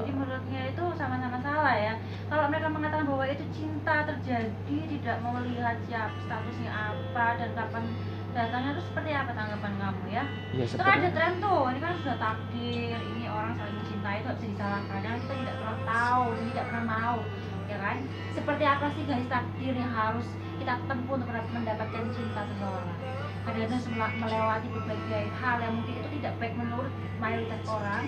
jadi 0.00 0.12
menurutnya 0.16 0.60
itu 0.72 0.84
mereka 2.70 2.86
mengatakan 2.86 3.06
bahwa 3.10 3.26
itu 3.26 3.44
cinta 3.50 3.96
terjadi 4.06 4.78
tidak 4.94 5.16
melihat 5.26 5.76
siapa 5.90 6.14
statusnya 6.22 6.70
apa 6.70 7.26
dan 7.34 7.50
kapan 7.58 7.84
datangnya. 8.30 8.70
Itu 8.78 8.82
seperti 8.86 9.10
apa 9.10 9.30
tanggapan 9.34 9.72
kamu 9.74 10.04
ya? 10.06 10.24
Ya 10.54 10.62
itu 10.70 10.78
kan 10.78 11.02
ada 11.02 11.10
tren 11.10 11.32
tuh 11.42 11.66
ini 11.66 11.78
kan 11.82 11.92
sudah 11.98 12.16
takdir 12.22 12.94
ini 12.94 13.26
orang 13.26 13.58
saling 13.58 13.74
mencintai 13.74 14.22
itu 14.22 14.30
bisa 14.30 14.46
disalahkan. 14.54 14.98
Karena 15.02 15.18
kita 15.18 15.34
tidak 15.34 15.54
pernah 15.58 15.78
tahu 15.82 16.24
dan 16.30 16.44
tidak 16.54 16.64
pernah 16.70 16.84
mau 16.86 17.18
ya 17.66 17.76
kan? 17.82 17.96
Seperti 18.38 18.64
apa 18.70 18.86
sih 18.94 19.02
garis 19.02 19.26
takdir 19.26 19.74
yang 19.74 19.90
harus 19.90 20.26
kita 20.62 20.72
tempuh 20.86 21.14
untuk 21.18 21.28
mendapatkan 21.50 22.04
cinta 22.14 22.40
seseorang? 22.54 22.98
Kadang-kadang 23.50 24.14
melewati 24.22 24.68
berbagai 24.70 25.24
hal 25.42 25.56
yang 25.58 25.74
mungkin 25.74 25.94
itu 25.98 26.08
tidak 26.22 26.32
baik 26.38 26.54
menurut 26.54 26.92
mayoritas 27.18 27.62
orang 27.66 28.06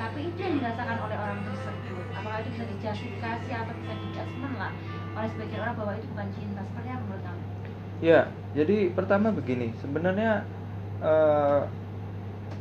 tapi 0.00 0.32
itu 0.32 0.40
yang 0.40 0.54
dirasakan 0.56 0.96
oleh 0.96 1.16
orang 1.20 1.38
tersebut. 1.44 2.06
Apakah 2.16 2.40
itu 2.40 2.50
bisa 2.56 2.64
dijustifikasi 2.72 3.50
atau 3.52 3.74
bisa 3.76 3.92
dijudgment 4.00 4.54
lah. 4.56 4.72
Oleh 5.12 5.28
sebagian 5.36 5.60
orang 5.60 5.76
bahwa 5.76 5.92
itu 6.00 6.06
bukan 6.08 6.28
cinta. 6.32 6.60
Seperti 6.64 6.88
apa 6.88 7.02
menurut 7.04 7.24
kamu? 7.28 7.42
ya 8.00 8.20
jadi 8.56 8.76
pertama 8.96 9.28
begini. 9.28 9.76
Sebenarnya 9.84 10.48
eh, 11.04 11.62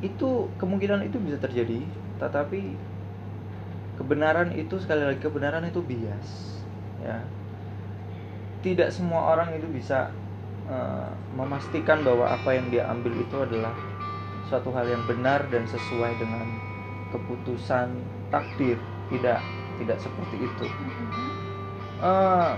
itu 0.03 0.51
kemungkinan 0.60 1.08
itu 1.08 1.15
bisa 1.24 1.39
terjadi. 1.39 1.79
Tetapi 2.19 2.75
kebenaran 3.96 4.51
itu 4.51 4.75
sekali 4.84 5.08
lagi 5.08 5.24
kebenaran 5.24 5.63
itu 5.63 5.79
bias 5.79 6.60
ya. 7.00 7.24
Tidak 8.60 8.91
semua 8.91 9.31
orang 9.31 9.55
itu 9.55 9.72
bisa 9.72 10.12
eh, 10.67 11.12
memastikan 11.39 12.03
bahwa 12.03 12.27
apa 12.36 12.51
yang 12.51 12.67
dia 12.67 12.84
ambil 12.91 13.15
itu 13.15 13.36
adalah 13.39 13.72
suatu 14.51 14.75
hal 14.75 14.84
yang 14.91 15.08
benar 15.08 15.48
dan 15.48 15.63
sesuai 15.63 16.19
dengan 16.19 16.68
keputusan 17.11 17.93
takdir. 18.29 18.77
Tidak 19.09 19.39
tidak 19.79 19.97
seperti 19.97 20.35
itu. 20.43 20.65
Eh, 21.99 22.51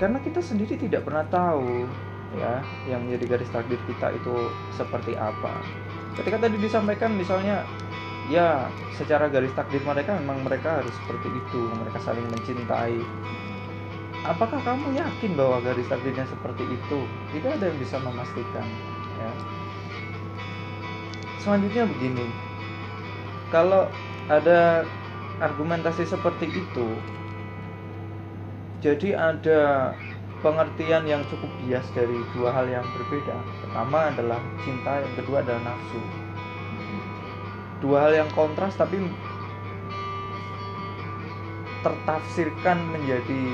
karena 0.00 0.18
kita 0.24 0.40
sendiri 0.40 0.74
tidak 0.80 1.06
pernah 1.06 1.22
tahu 1.28 1.86
ya 2.32 2.64
yang 2.88 3.04
menjadi 3.06 3.36
garis 3.36 3.52
takdir 3.52 3.78
kita 3.86 4.16
itu 4.16 4.34
seperti 4.72 5.14
apa. 5.14 5.62
Ketika 6.16 6.48
tadi 6.48 6.56
disampaikan 6.58 7.16
misalnya 7.16 7.64
ya 8.32 8.68
secara 8.96 9.28
garis 9.28 9.52
takdir 9.52 9.80
mereka 9.84 10.16
memang 10.16 10.42
mereka 10.42 10.80
harus 10.80 10.92
seperti 11.04 11.28
itu. 11.28 11.60
Mereka 11.70 11.98
saling 12.02 12.26
mencintai. 12.32 12.98
Apakah 14.22 14.62
kamu 14.62 14.94
yakin 14.94 15.34
bahwa 15.34 15.58
garis 15.62 15.88
takdirnya 15.90 16.26
seperti 16.30 16.62
itu? 16.68 16.98
Tidak 17.36 17.58
ada 17.58 17.64
yang 17.68 17.78
bisa 17.78 17.96
memastikan 17.98 18.66
ya. 19.18 19.30
Selanjutnya 21.42 21.90
begini 21.90 22.51
kalau 23.52 23.86
ada 24.32 24.88
argumentasi 25.38 26.08
seperti 26.08 26.48
itu 26.48 26.88
jadi 28.82 29.14
ada 29.14 29.92
pengertian 30.42 31.06
yang 31.06 31.22
cukup 31.30 31.46
bias 31.62 31.86
dari 31.94 32.18
dua 32.34 32.50
hal 32.50 32.66
yang 32.66 32.82
berbeda. 32.98 33.38
Pertama 33.62 34.10
adalah 34.10 34.42
cinta, 34.66 34.98
yang 34.98 35.14
kedua 35.14 35.46
adalah 35.46 35.62
nafsu. 35.70 36.02
Dua 37.78 38.10
hal 38.10 38.26
yang 38.26 38.30
kontras 38.34 38.74
tapi 38.74 38.98
tertafsirkan 41.86 42.78
menjadi 42.90 43.44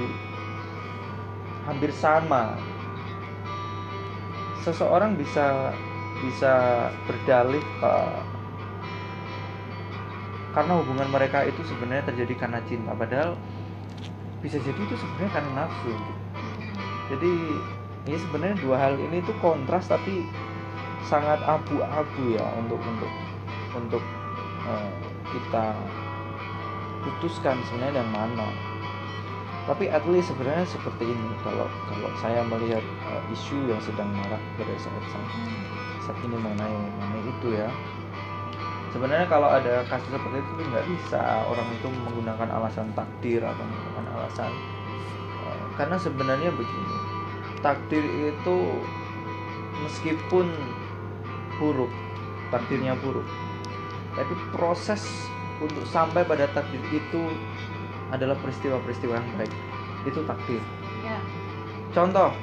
hampir 1.68 1.92
sama. 1.92 2.56
Seseorang 4.64 5.16
bisa 5.20 5.76
bisa 6.24 6.88
berdalih 7.04 7.60
ke- 7.84 8.27
karena 10.56 10.72
hubungan 10.80 11.08
mereka 11.12 11.44
itu 11.44 11.60
sebenarnya 11.68 12.08
terjadi 12.08 12.34
karena 12.36 12.60
cinta, 12.64 12.92
padahal 12.96 13.36
bisa 14.40 14.56
jadi 14.62 14.80
itu 14.80 14.94
sebenarnya 14.94 15.30
karena 15.34 15.50
nafsu. 15.64 15.92
Jadi 17.08 17.32
ini 18.08 18.16
sebenarnya 18.16 18.56
dua 18.62 18.76
hal 18.80 18.94
ini 18.96 19.20
tuh 19.24 19.36
kontras 19.42 19.88
tapi 19.90 20.24
sangat 21.04 21.40
abu-abu 21.44 22.36
ya 22.36 22.44
untuk 22.60 22.80
untuk 22.80 23.12
untuk 23.76 24.02
eh, 24.68 24.90
kita 25.36 25.76
putuskan 27.04 27.60
sebenarnya 27.68 28.00
yang 28.04 28.10
mana. 28.12 28.48
Tapi 29.68 29.84
at 29.92 30.00
least 30.08 30.32
sebenarnya 30.32 30.64
seperti 30.64 31.04
ini 31.04 31.32
kalau 31.44 31.68
kalau 31.92 32.08
saya 32.20 32.40
melihat 32.46 32.80
eh, 32.84 33.22
isu 33.34 33.68
yang 33.68 33.80
sedang 33.84 34.08
marak 34.16 34.40
pada 34.56 34.74
saat, 34.80 35.04
saat 36.08 36.18
ini 36.24 36.36
mengenai 36.40 36.72
mengenai 36.72 37.22
itu 37.28 37.48
ya. 37.56 37.68
Sebenarnya 38.88 39.28
kalau 39.28 39.52
ada 39.52 39.84
kasus 39.84 40.08
seperti 40.08 40.40
itu 40.40 40.52
nggak 40.64 40.86
bisa 40.88 41.44
orang 41.44 41.68
itu 41.76 41.88
menggunakan 41.92 42.48
alasan 42.48 42.88
takdir 42.96 43.44
atau 43.44 43.60
menggunakan 43.60 44.06
alasan 44.16 44.50
eh, 45.44 45.64
karena 45.76 45.96
sebenarnya 46.00 46.50
begini 46.56 46.96
takdir 47.60 48.00
itu 48.32 48.56
meskipun 49.84 50.48
buruk 51.60 51.92
takdirnya 52.48 52.96
buruk 53.04 53.28
tapi 54.18 54.34
proses 54.50 55.28
untuk 55.62 55.86
sampai 55.86 56.26
pada 56.26 56.50
takdir 56.50 56.82
itu 56.90 57.22
adalah 58.10 58.34
peristiwa-peristiwa 58.42 59.14
yang 59.14 59.28
baik. 59.38 59.52
Itu 60.06 60.26
takdir. 60.26 60.62
Ya. 61.06 61.18
contoh 61.94 62.34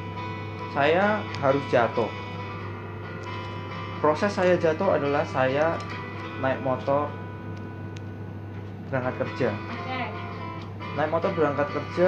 saya 0.72 1.20
harus 1.44 1.64
jatuh. 1.68 2.08
Proses 4.00 4.32
saya 4.32 4.56
jatuh 4.56 4.96
adalah 4.96 5.28
saya 5.28 5.76
naik 6.44 6.60
motor 6.64 7.08
berangkat 8.90 9.16
kerja. 9.26 9.50
Naik 10.96 11.10
motor 11.12 11.32
berangkat 11.36 11.68
kerja 11.72 12.08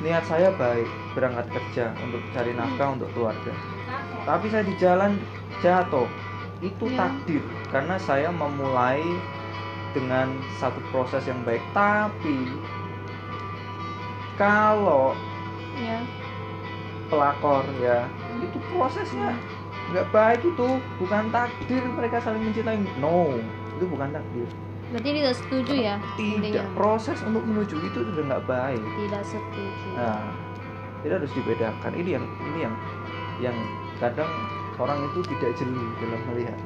niat 0.00 0.24
saya 0.24 0.48
baik 0.56 0.88
berangkat 1.12 1.46
kerja 1.52 1.92
untuk 2.00 2.24
cari 2.32 2.56
nafkah 2.56 2.96
untuk 2.96 3.08
keluarga. 3.12 3.52
Tapi 4.24 4.46
saya 4.48 4.64
di 4.64 4.74
jalan 4.80 5.20
jatuh. 5.60 6.08
Itu 6.60 6.92
Iya. 6.92 7.08
takdir 7.08 7.44
karena 7.72 7.96
saya 7.96 8.28
memulai 8.28 9.00
dengan 9.96 10.36
satu 10.60 10.76
proses 10.92 11.24
yang 11.24 11.40
baik. 11.44 11.64
Tapi 11.72 12.36
kalau 14.36 15.16
ya 15.76 16.04
pelakor 17.08 17.64
ya 17.80 18.04
itu 18.40 18.58
prosesnya 18.72 19.36
nggak 19.90 20.06
baik 20.14 20.40
itu 20.46 20.68
bukan 21.02 21.24
takdir 21.34 21.82
mereka 21.98 22.22
saling 22.22 22.42
mencintai. 22.46 22.78
No 23.02 23.34
itu 23.80 23.84
bukan 23.88 24.08
takdir. 24.14 24.48
Berarti 24.90 25.10
tidak 25.14 25.34
setuju 25.38 25.74
ya? 25.78 25.96
Tidak 26.18 26.50
intinya. 26.50 26.62
proses 26.74 27.18
untuk 27.22 27.46
menuju 27.46 27.78
itu 27.78 27.98
sudah 28.10 28.24
nggak 28.26 28.44
baik. 28.50 28.82
Tidak 28.82 29.22
setuju. 29.22 29.88
Nah, 29.94 30.34
itu 31.06 31.14
harus 31.14 31.32
dibedakan. 31.32 31.92
Ini 31.94 32.10
yang 32.18 32.26
ini 32.26 32.58
yang 32.66 32.74
yang 33.40 33.56
kadang 34.02 34.30
orang 34.76 34.98
itu 35.12 35.20
tidak 35.30 35.50
jeli 35.56 35.84
dalam 36.02 36.20
melihat. 36.32 36.58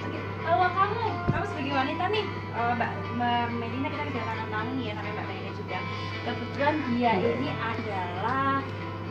Oke, 0.00 0.18
Kalau 0.42 0.68
kamu, 0.72 1.02
kamu 1.28 1.44
sebagai 1.52 1.74
wanita 1.76 2.04
nih, 2.08 2.24
eh, 2.56 2.72
Mbak 2.74 2.90
Mbak 3.20 3.44
Medina 3.60 3.86
kita 3.92 4.02
kedatangan 4.08 4.48
tamu 4.48 4.70
nih 4.80 4.84
ya, 4.88 4.92
sampai 4.96 5.12
Mbak 5.12 5.26
Medina 5.28 5.50
juga. 5.54 5.78
Kebetulan 6.20 6.74
dia 6.88 7.12
ini 7.20 7.48
adalah 7.52 8.48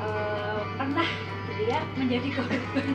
eh, 0.01 0.62
pernah 0.75 1.09
ya 1.68 1.80
menjadi 1.96 2.28
korban. 2.32 2.88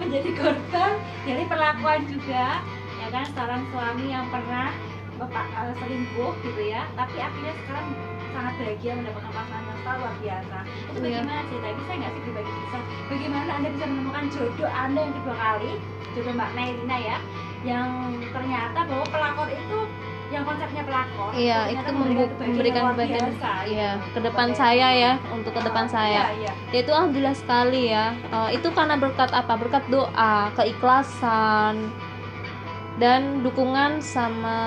Menjadi 0.00 0.30
korban 0.34 0.92
dari 1.24 1.44
perlakuan 1.46 2.00
juga 2.10 2.60
ya 2.98 3.08
kan? 3.12 3.26
Seorang 3.32 3.62
suami 3.70 4.04
yang 4.10 4.26
pernah 4.32 4.72
bapak 5.20 5.46
eh, 5.46 5.74
selingkuh 5.78 6.32
gitu 6.42 6.62
ya. 6.66 6.82
Tapi 6.98 7.16
akhirnya 7.20 7.54
sekarang 7.64 7.86
sangat 8.32 8.54
bahagia 8.58 8.92
mendapatkan 8.96 9.32
pasangan 9.32 9.64
yang 9.68 9.78
luar 10.00 10.14
biasa. 10.24 10.58
Itu 10.64 10.98
Iya. 10.98 11.20
bagaimana 11.20 11.40
cerita 11.52 11.68
bisa 11.76 11.92
nggak 12.00 12.12
sih 12.16 12.22
berbagi 12.24 12.52
kisah 12.56 12.82
bagaimana 13.12 13.50
anda 13.60 13.68
bisa 13.76 13.84
menemukan 13.84 14.24
jodoh 14.32 14.70
anda 14.72 15.00
yang 15.04 15.14
kedua 15.20 15.36
kali? 15.36 15.72
Jodoh 16.16 16.32
mbak 16.34 16.50
Melina 16.56 16.98
ya. 16.98 17.16
Yang 17.62 17.88
ternyata 18.34 18.78
bahwa 18.90 19.06
pelakor 19.06 19.48
itu 19.52 19.78
yang 20.32 20.44
konsepnya 20.48 20.82
pelakor 20.88 21.30
iya 21.36 21.60
itu 21.68 21.90
memberikan 21.92 22.28
memberikan 22.40 22.82
bagian 22.96 23.28
biasa, 23.28 23.50
iya 23.68 23.90
gitu. 24.00 24.08
ke 24.16 24.20
depan 24.24 24.48
saya 24.56 24.88
ya 24.96 25.12
untuk 25.28 25.52
ke 25.52 25.60
depan 25.60 25.84
Ah, 25.84 25.92
saya. 25.92 26.22
iya, 26.32 26.48
iya. 26.48 26.52
Ya, 26.72 26.78
itu 26.80 26.90
alhamdulillah 26.94 27.36
sekali 27.36 27.82
ya. 27.92 28.16
Eh, 28.16 28.48
itu 28.56 28.68
karena 28.72 28.96
berkat 28.96 29.28
apa? 29.28 29.60
Berkat 29.60 29.84
doa 29.92 30.48
keikhlasan 30.56 31.92
dan 32.96 33.42
dukungan 33.44 34.00
sama 34.00 34.58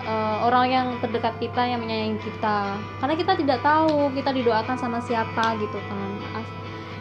eh, 0.00 0.36
orang 0.46 0.66
yang 0.72 0.86
terdekat 1.04 1.36
kita 1.36 1.62
yang 1.68 1.84
menyayangi 1.84 2.16
kita. 2.24 2.80
Karena 3.02 3.14
kita 3.18 3.32
tidak 3.36 3.58
tahu 3.60 4.08
kita 4.16 4.30
didoakan 4.32 4.76
sama 4.80 4.98
siapa 5.04 5.58
gitu 5.60 5.76
kan. 5.84 6.10
As- 6.40 6.58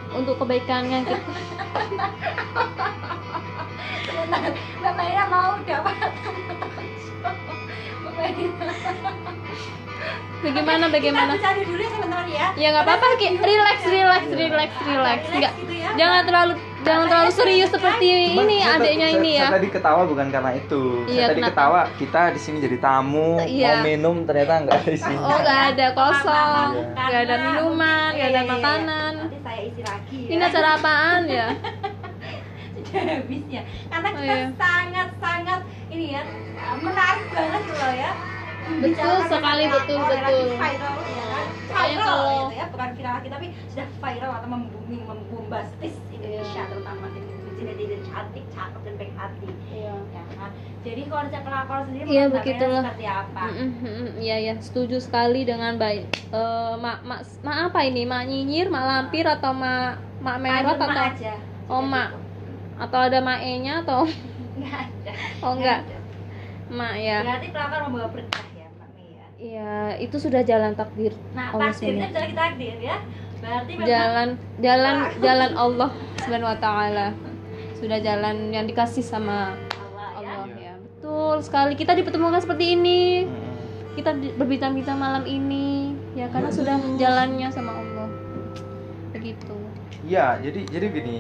untuk 0.10 0.42
kebaikan 0.42 0.90
yang 0.90 1.06
kita 1.06 1.22
mbak 4.82 5.28
mau 5.30 5.54
dapat 5.64 6.12
bagaimana 10.40 10.86
bagaimana 10.88 11.36
kita 11.36 11.36
bercanda 11.36 11.64
dulu 11.66 11.82
ya 11.82 11.90
sebentar 11.92 12.24
ya 12.26 12.48
ya 12.56 12.68
nggak 12.72 12.86
apa-apa 12.86 13.06
Ki. 13.18 13.28
relax 13.38 13.78
relax 13.86 14.22
Iya. 14.24 14.36
relax 14.40 14.70
relax 14.82 15.20
nggak 15.30 15.54
gitu 15.58 15.74
ya, 15.76 15.90
jangan 15.94 16.22
terlalu 16.24 16.54
jangan 16.80 17.06
terlalu 17.06 17.32
serius 17.34 17.70
seperti 17.70 18.08
Cuman 18.32 18.48
ini 18.48 18.58
saya- 18.58 18.80
adiknya 18.80 19.04
saya- 19.06 19.20
ini 19.20 19.30
ya 19.30 19.42
Saya 19.42 19.52
tadi 19.54 19.68
ketawa 19.70 20.02
bukan 20.06 20.28
karena 20.30 20.52
itu. 20.56 20.84
Iya, 21.04 21.12
saya 21.12 21.28
tadi 21.28 21.36
kenapa? 21.38 21.52
ketawa 21.52 21.82
kita 21.94 22.22
di 22.32 22.40
sini 22.40 22.58
jadi 22.62 22.78
tamu 22.80 23.30
Iya. 23.38 23.68
mau 23.70 23.84
minum 23.84 24.16
ternyata 24.24 24.54
nggak 24.64 24.76
ada 24.78 24.90
di 24.90 25.00
sini. 25.02 25.20
oh 25.20 25.38
nggak 25.38 25.62
ada 25.70 25.88
kosong 25.94 26.70
Iya. 26.72 27.04
nggak 27.04 27.22
ada 27.22 27.36
minuman 27.38 28.10
nggak 28.10 28.30
ada 28.30 28.32
Iya, 28.32 28.32
iya, 28.32 28.40
iya. 28.40 28.52
makanan 28.56 29.12
nanti 29.20 29.38
saya 29.44 29.62
isi 29.62 29.82
lagi 29.84 30.18
ya. 30.18 30.30
ini 30.32 30.42
acara 30.42 30.70
apaan 30.74 31.22
ya 31.28 31.48
sudah 32.80 33.04
habisnya 33.12 33.62
karena 33.86 34.08
Oh, 34.08 34.14
kita 34.16 34.34
iya. 34.34 34.48
sangat 34.56 35.10
sangat 35.20 35.60
ini 35.90 36.06
ya 36.14 36.22
menarik 36.78 37.26
banget 37.30 37.62
gitu 37.66 37.76
loh 37.76 37.94
ya. 37.94 38.12
Betul 38.70 39.16
sekali, 39.26 39.64
betul, 39.66 39.98
betul. 39.98 40.48
viral 40.54 40.98
ya 41.02 41.26
kan? 41.26 41.46
Viral 41.66 42.06
kalau- 42.06 42.30
gitu 42.46 42.56
ya 42.56 42.66
bukan 42.70 42.90
viral 42.94 43.14
lagi 43.18 43.30
tapi 43.30 43.48
sudah 43.66 43.88
viral 43.98 44.32
atau 44.38 44.48
membumi 44.48 44.98
membombastis 45.02 45.94
Indonesia 46.14 46.62
Iya. 46.62 46.70
terutama 46.70 47.06
di 47.10 47.62
netizen 47.66 48.02
cantik 48.06 48.46
cakep 48.54 48.82
dan 48.86 48.94
baik 48.96 49.14
hati. 49.18 49.48
Iya. 49.74 49.96
Ya 50.14 50.24
kan? 50.38 50.52
Jadi 50.80 51.02
konsep 51.10 51.42
pelakor 51.44 51.80
sendiri 51.84 52.06
Iya, 52.08 52.24
seperti 52.32 53.06
apa? 53.06 53.42
Mm, 53.50 53.56
mm, 53.58 53.72
mm, 53.84 54.08
Iya. 54.22 54.38
Ya, 54.40 54.54
setuju 54.62 54.98
sekali 55.02 55.44
dengan 55.44 55.76
baik. 55.76 56.06
Eh, 56.30 56.74
mak, 56.78 57.02
mak, 57.04 57.22
mak 57.42 57.58
apa 57.74 57.80
ini? 57.84 58.06
Mak 58.06 58.24
nyinyir, 58.30 58.70
mak 58.70 58.86
lampir 58.86 59.26
atau 59.26 59.52
mak 59.52 59.98
mak 60.22 60.38
merah 60.38 60.78
atau 60.78 60.88
aja. 60.88 61.34
Oh, 61.66 61.82
mak. 61.82 62.14
atau 62.80 63.00
ada 63.04 63.20
mak 63.20 63.44
e-nya 63.44 63.84
atau 63.84 64.08
nggak 64.60 64.76
ada 64.78 65.12
oh 65.40 65.52
enggak, 65.56 65.80
Nggak 65.82 65.96
ada. 65.96 65.98
mak 66.70 66.94
ya. 66.96 67.18
berarti 67.24 67.48
pelakor 67.50 67.80
membawa 67.88 68.08
berkah 68.12 68.46
ya 68.54 68.68
Mbak 68.70 68.90
Mia 68.94 69.26
Iya, 69.36 69.74
itu 69.98 70.16
sudah 70.16 70.42
jalan 70.44 70.72
takdir. 70.74 71.14
Nah, 71.32 71.50
Allah 71.50 71.72
takdirnya 71.72 72.08
bisa 72.08 72.20
kita 72.22 72.36
takdir 72.38 72.76
ya. 72.78 72.98
Berarti 73.40 73.72
memang 73.74 73.88
Jalan 73.88 74.28
jalan 74.60 74.96
jalan 75.18 75.52
Allah 75.56 75.90
Subhanahu 76.20 76.52
wa 76.52 76.60
taala. 76.60 77.08
Sudah 77.74 77.98
jalan 77.98 78.52
yang 78.52 78.68
dikasih 78.68 79.00
sama 79.02 79.56
Allah 79.72 80.10
ya. 80.20 80.34
Allah 80.36 80.48
ya. 80.54 80.74
Betul 80.76 81.36
sekali. 81.40 81.74
Kita 81.74 81.96
dipertemukan 81.96 82.38
seperti 82.38 82.76
ini. 82.76 83.24
Mm-mm. 83.24 83.56
Kita 83.96 84.12
berbincang-bincang 84.36 84.96
malam 84.96 85.24
ini 85.24 85.96
ya 86.14 86.28
karena 86.28 86.52
sudah 86.52 86.76
jalannya 86.96 87.48
sama 87.48 87.72
Allah. 87.74 88.08
Begitu. 89.12 89.56
Iya, 90.04 90.38
jadi 90.40 90.60
jadi 90.68 90.86
gini. 90.92 91.18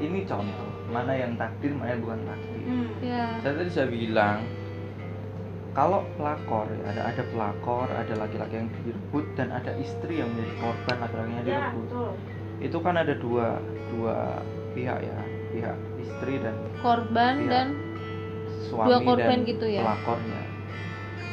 Ini 0.00 0.24
contoh 0.24 0.48
mana 0.88 1.12
yang 1.12 1.36
takdir, 1.36 1.70
mana 1.70 1.92
yang 1.92 2.00
bukan 2.00 2.20
takdir. 2.24 2.49
Hmm. 2.70 2.86
Ya. 3.02 3.24
Saya 3.42 3.52
tadi 3.58 3.70
saya 3.70 3.88
bilang 3.90 4.46
kalau 5.70 6.02
pelakor 6.14 6.66
ya, 6.70 6.82
ada 6.90 7.02
ada 7.10 7.22
pelakor, 7.26 7.86
ada 7.90 8.14
laki-laki 8.16 8.54
yang 8.56 8.68
direbut 8.72 9.26
dan 9.34 9.50
ada 9.50 9.74
istri 9.78 10.18
yang 10.18 10.30
menjadi 10.30 10.54
korban 10.58 10.96
laki-laki 10.98 11.30
yang 11.30 11.38
Ya, 11.38 11.46
direbut. 11.46 11.86
betul. 11.86 12.10
Itu 12.60 12.78
kan 12.78 12.94
ada 12.94 13.14
dua 13.16 13.46
dua 13.90 14.16
pihak 14.70 14.98
ya, 15.00 15.18
pihak 15.50 15.76
istri 15.98 16.38
dan 16.38 16.54
Korban 16.78 17.34
Iya. 17.42 17.50
dan 17.50 17.66
suami 18.66 18.88
Dua 18.88 18.98
korban 19.02 19.38
dan 19.40 19.48
gitu 19.48 19.66
ya? 19.66 19.82
pelakornya. 19.82 20.42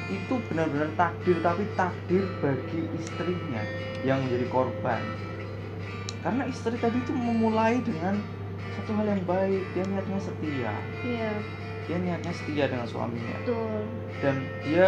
Itu 0.07 0.33
benar-benar 0.47 0.89
takdir 0.95 1.37
tapi 1.43 1.63
takdir 1.75 2.23
bagi 2.39 2.79
istrinya 2.95 3.63
yang 4.01 4.23
menjadi 4.23 4.47
korban. 4.47 5.01
Karena 6.23 6.43
istri 6.45 6.75
tadi 6.77 6.97
itu 6.97 7.11
memulai 7.11 7.81
dengan 7.81 8.21
satu 8.73 8.91
hal 8.93 9.05
yang 9.07 9.23
baik, 9.23 9.63
dia 9.71 9.83
niatnya 9.85 10.19
setia. 10.19 10.73
iya, 11.01 11.31
Dia 11.83 11.97
niatnya 11.97 12.33
setia 12.33 12.65
dengan 12.65 12.83
suaminya 12.83 13.35
betul. 13.39 13.79
dan 14.19 14.35
dia 14.61 14.87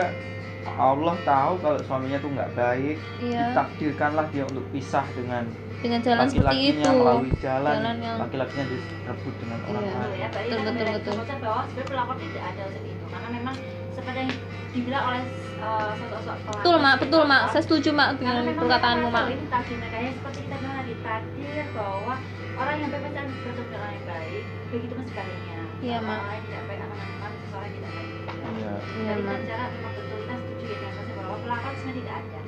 Allah 0.69 1.15
tahu 1.21 1.53
kalau 1.57 1.79
suaminya 1.79 2.19
tuh 2.19 2.29
nggak 2.29 2.51
baik, 2.51 2.97
Iya. 3.17 3.55
ditakdirkanlah 3.55 4.27
dia 4.29 4.43
untuk 4.43 4.65
pisah 4.69 5.07
dengan 5.09 5.47
Dengan 5.79 6.03
jalan 6.03 6.27
seperti 6.27 6.43
laki-lakinya 6.43 6.83
itu. 6.85 6.99
melalui 6.99 7.31
jalan, 7.39 7.73
Jalan 7.73 7.97
yang- 7.97 8.19
laki-lakinya 8.19 8.65
direbut 8.67 9.33
dengan 9.39 9.59
orang 9.61 9.71
Iya. 9.71 9.79
Betul 9.79 10.03
lain. 10.03 10.19
ya. 10.19 10.27
Betul, 10.27 10.59
betul, 10.59 10.87
betul. 10.91 11.13
bahwa 11.39 11.61
sebenarnya 11.63 11.87
pelakor 11.87 12.15
tidak 12.19 12.43
ada 12.45 12.63
seperti 12.67 12.89
itu 12.91 13.05
karena 13.07 13.27
memang 13.31 13.55
seperti 13.89 14.17
yang 14.19 14.31
dibilang 14.69 15.03
oleh 15.07 15.21
uh, 15.59 15.91
sosok-sosok 15.93 16.35
pelakor. 16.37 16.59
Betul, 16.59 16.75
Mak. 16.77 16.95
Betul, 16.99 17.21
Mak. 17.21 17.39
pelakor, 17.39 17.51
Saya 17.51 17.63
setuju, 17.63 17.89
Mak, 17.91 18.09
dengan 18.15 18.35
perkataanmu, 18.53 19.07
Mak. 19.09 19.25
Ini 19.29 19.47
takdir 19.49 19.75
mereka 19.77 19.97
ya 19.97 20.11
seperti 20.13 20.39
kita 20.43 20.55
bilang 20.57 20.75
tadi 20.77 20.93
takdir 20.99 21.63
bahwa 21.71 22.13
orang 22.59 22.75
yang 22.75 22.91
akan 22.91 22.99
bertemu 22.99 23.31
dengan 23.55 23.79
orang 23.79 23.93
yang 23.95 24.07
baik. 24.07 24.43
Begitu 24.69 24.93
pun 24.93 25.05
sebaliknya. 25.07 25.59
Iya, 25.79 25.97
Mak. 26.03 26.19
Orang 26.19 26.35
yang 26.35 26.45
tidak 26.45 26.63
baik 26.67 26.79
akan 26.79 26.89
menemukan 26.91 27.31
seseorang 27.39 27.69
yang 27.69 27.75
tidak 27.79 27.91
baik. 27.95 28.11
Iya. 28.19 28.71
Iya, 28.99 29.11
Mak. 29.15 29.17
kita 29.19 29.33
bicara 29.39 29.63
memang 29.71 29.93
betul 29.95 30.17
kita 30.19 30.35
setuju 30.35 30.63
ya 30.65 30.75
dengan 30.75 30.93
konsep 30.99 31.15
bahwa 31.15 31.37
pelakor 31.39 31.71
sebenarnya 31.79 31.99
tidak 31.99 32.15
ada. 32.19 32.39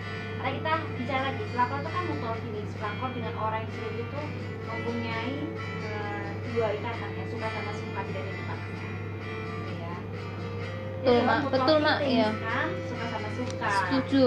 Karena 0.42 0.52
kita 0.58 0.72
bicara 0.98 1.22
lagi 1.30 1.44
pelakor 1.54 1.78
itu 1.80 1.90
kan 1.90 2.04
mutual 2.10 2.36
feelings. 2.44 2.74
Pelakor 2.76 3.10
dengan 3.16 3.34
orang 3.40 3.60
yang 3.64 3.72
selingkuh 3.72 4.04
itu 4.04 4.22
mempunyai 4.68 5.34
eh, 5.88 6.28
dua 6.52 6.68
ikatan 6.76 7.10
ya 7.16 7.24
suka 7.32 7.48
sama 7.48 7.72
suka 7.72 8.00
tidak 8.04 8.22
ada 8.22 8.30
yang 8.32 8.40
dipaksa. 8.42 8.72
Gitu 8.76 9.72
ya. 9.80 9.94
Jadi 9.96 11.08
Betul, 11.08 11.18
Mak. 11.24 11.40
Betul, 11.50 11.78
Mak. 11.80 11.98
Iya. 12.04 12.30
Kan 12.44 12.68
suka 12.86 13.06
sama 13.08 13.30
suka. 13.34 13.70
Setuju. 13.72 14.26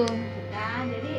Kan. 0.51 0.85
Jadi 0.88 1.14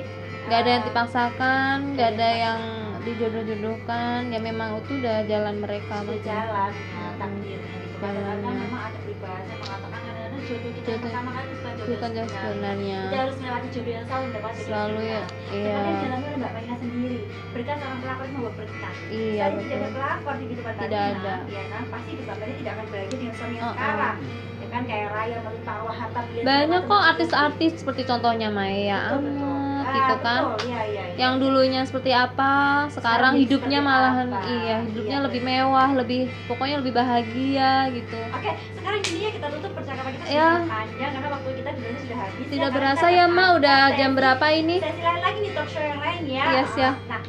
Gak 0.46 0.60
ada 0.62 0.70
yang 0.70 0.84
eh, 0.86 0.88
dipaksakan, 0.94 1.78
gak 1.98 2.10
ada 2.14 2.30
dipaksakan. 2.30 2.38
yang 2.46 2.60
dijodoh-jodohkan. 3.06 4.20
Ya 4.28 4.40
memang 4.40 4.70
itu 4.78 4.92
udah 4.96 5.18
jalan 5.24 5.56
mereka. 5.58 5.96
sudah 6.02 6.20
jalan 6.20 6.72
ya, 6.72 7.06
Hmm. 7.06 7.18
takdirnya 7.18 7.58
gitu. 7.78 7.96
Jalannya. 7.96 8.52
memang 8.60 8.82
ada 8.84 8.98
peribahasa 9.00 9.48
yang 9.48 9.62
mengatakan 9.62 9.90
kadang-kadang 9.96 10.44
jodoh 10.44 10.72
kita 10.72 10.86
Jodoh- 10.86 11.02
pertama 11.02 11.30
kali 11.32 11.48
bukan 11.48 11.72
jodoh 11.72 11.88
Bukan 11.88 12.10
jodoh 12.12 12.30
sebenarnya. 12.36 13.00
Kita 13.02 13.18
harus 13.18 13.36
melewati 13.36 13.68
jodoh 13.72 13.92
yang 13.92 14.06
selalu 14.06 14.24
mendapat 14.26 14.52
jodoh 14.52 14.66
Selalu 14.66 15.00
ya. 15.02 15.24
Iya. 15.48 15.78
Dialami 15.96 16.26
oleh 16.26 16.36
Mbak 16.36 16.52
Marina 16.52 16.76
sendiri. 16.76 17.20
Berkah 17.56 17.76
seorang 17.76 18.00
pelakor 18.00 18.26
membawa 18.28 18.52
berkah. 18.54 18.96
Iya, 19.08 19.44
Saya 19.46 19.54
tidak 19.56 19.66
ada 19.72 19.78
betul. 19.80 19.94
pelakor 19.96 20.34
di 20.36 20.46
kehidupan 20.46 20.74
Tidak 20.76 21.04
ada. 21.08 21.34
Ya 21.48 21.64
kan 21.66 21.84
pasti 21.88 22.12
Mbak 22.16 22.36
Marina 22.36 22.56
tidak 22.56 22.74
akan 22.76 22.86
bahagia 22.86 23.16
dengan 23.16 23.34
suami 23.34 23.54
yang 23.56 23.64
Uh-uh. 23.64 23.76
sekarang. 23.76 24.18
Ya 24.56 24.68
kan 24.72 24.82
kayak 24.84 25.08
Raya 25.08 25.38
Melita 25.40 25.74
Wahata 25.80 26.20
Banyak 26.44 26.82
kok 26.82 26.90
macam. 26.92 27.10
artis-artis 27.12 27.72
seperti 27.76 28.02
contohnya 28.04 28.50
Maya 28.50 29.02
Betul, 29.08 29.22
betul. 29.24 29.55
Ah, 29.86 29.94
gitu 29.94 30.14
kan. 30.20 30.42
betul. 30.42 30.58
Iya, 30.66 30.82
iya, 30.84 31.04
iya. 31.06 31.16
Yang 31.16 31.34
dulunya 31.40 31.82
seperti 31.86 32.12
apa, 32.12 32.54
sekarang 32.88 32.92
Sekarang 32.92 33.34
hidupnya 33.38 33.80
malahan 33.80 34.30
apa. 34.30 34.42
iya, 34.46 34.76
hidupnya 34.82 35.18
Iya, 35.18 35.26
lebih 35.26 35.42
betul. 35.42 35.54
mewah, 35.54 35.90
lebih 35.94 36.20
pokoknya 36.46 36.76
lebih 36.82 36.94
bahagia 36.94 37.72
gitu. 37.94 38.20
Oke, 38.28 38.52
sekarang 38.74 39.00
gini 39.02 39.20
ya 39.22 39.32
kita 39.32 39.48
tutup 39.54 39.72
percakapan 39.74 40.12
kita 40.12 40.26
Ya. 40.28 40.52
panjang 40.66 41.12
karena 41.14 41.30
waktu 41.32 41.50
kita 41.56 41.70
sebenarnya 41.72 42.00
sudah 42.02 42.18
habis. 42.20 42.46
Tidak 42.46 42.70
ya, 42.70 42.76
berasa 42.76 43.06
ya, 43.10 43.26
Ma, 43.28 43.46
udah 43.54 43.80
sesi- 43.86 43.98
jam 43.98 44.12
berapa 44.12 44.46
ini? 44.52 44.76
Sesi 44.82 45.02
lain 45.02 45.22
lagi 45.22 45.38
nih 45.40 45.52
talk 45.54 45.68
show 45.70 45.84
yang 45.84 46.02
lain 46.02 46.24
ya. 46.26 46.46
Yes, 46.52 46.72
ya. 46.76 46.92
Nah, 47.06 47.22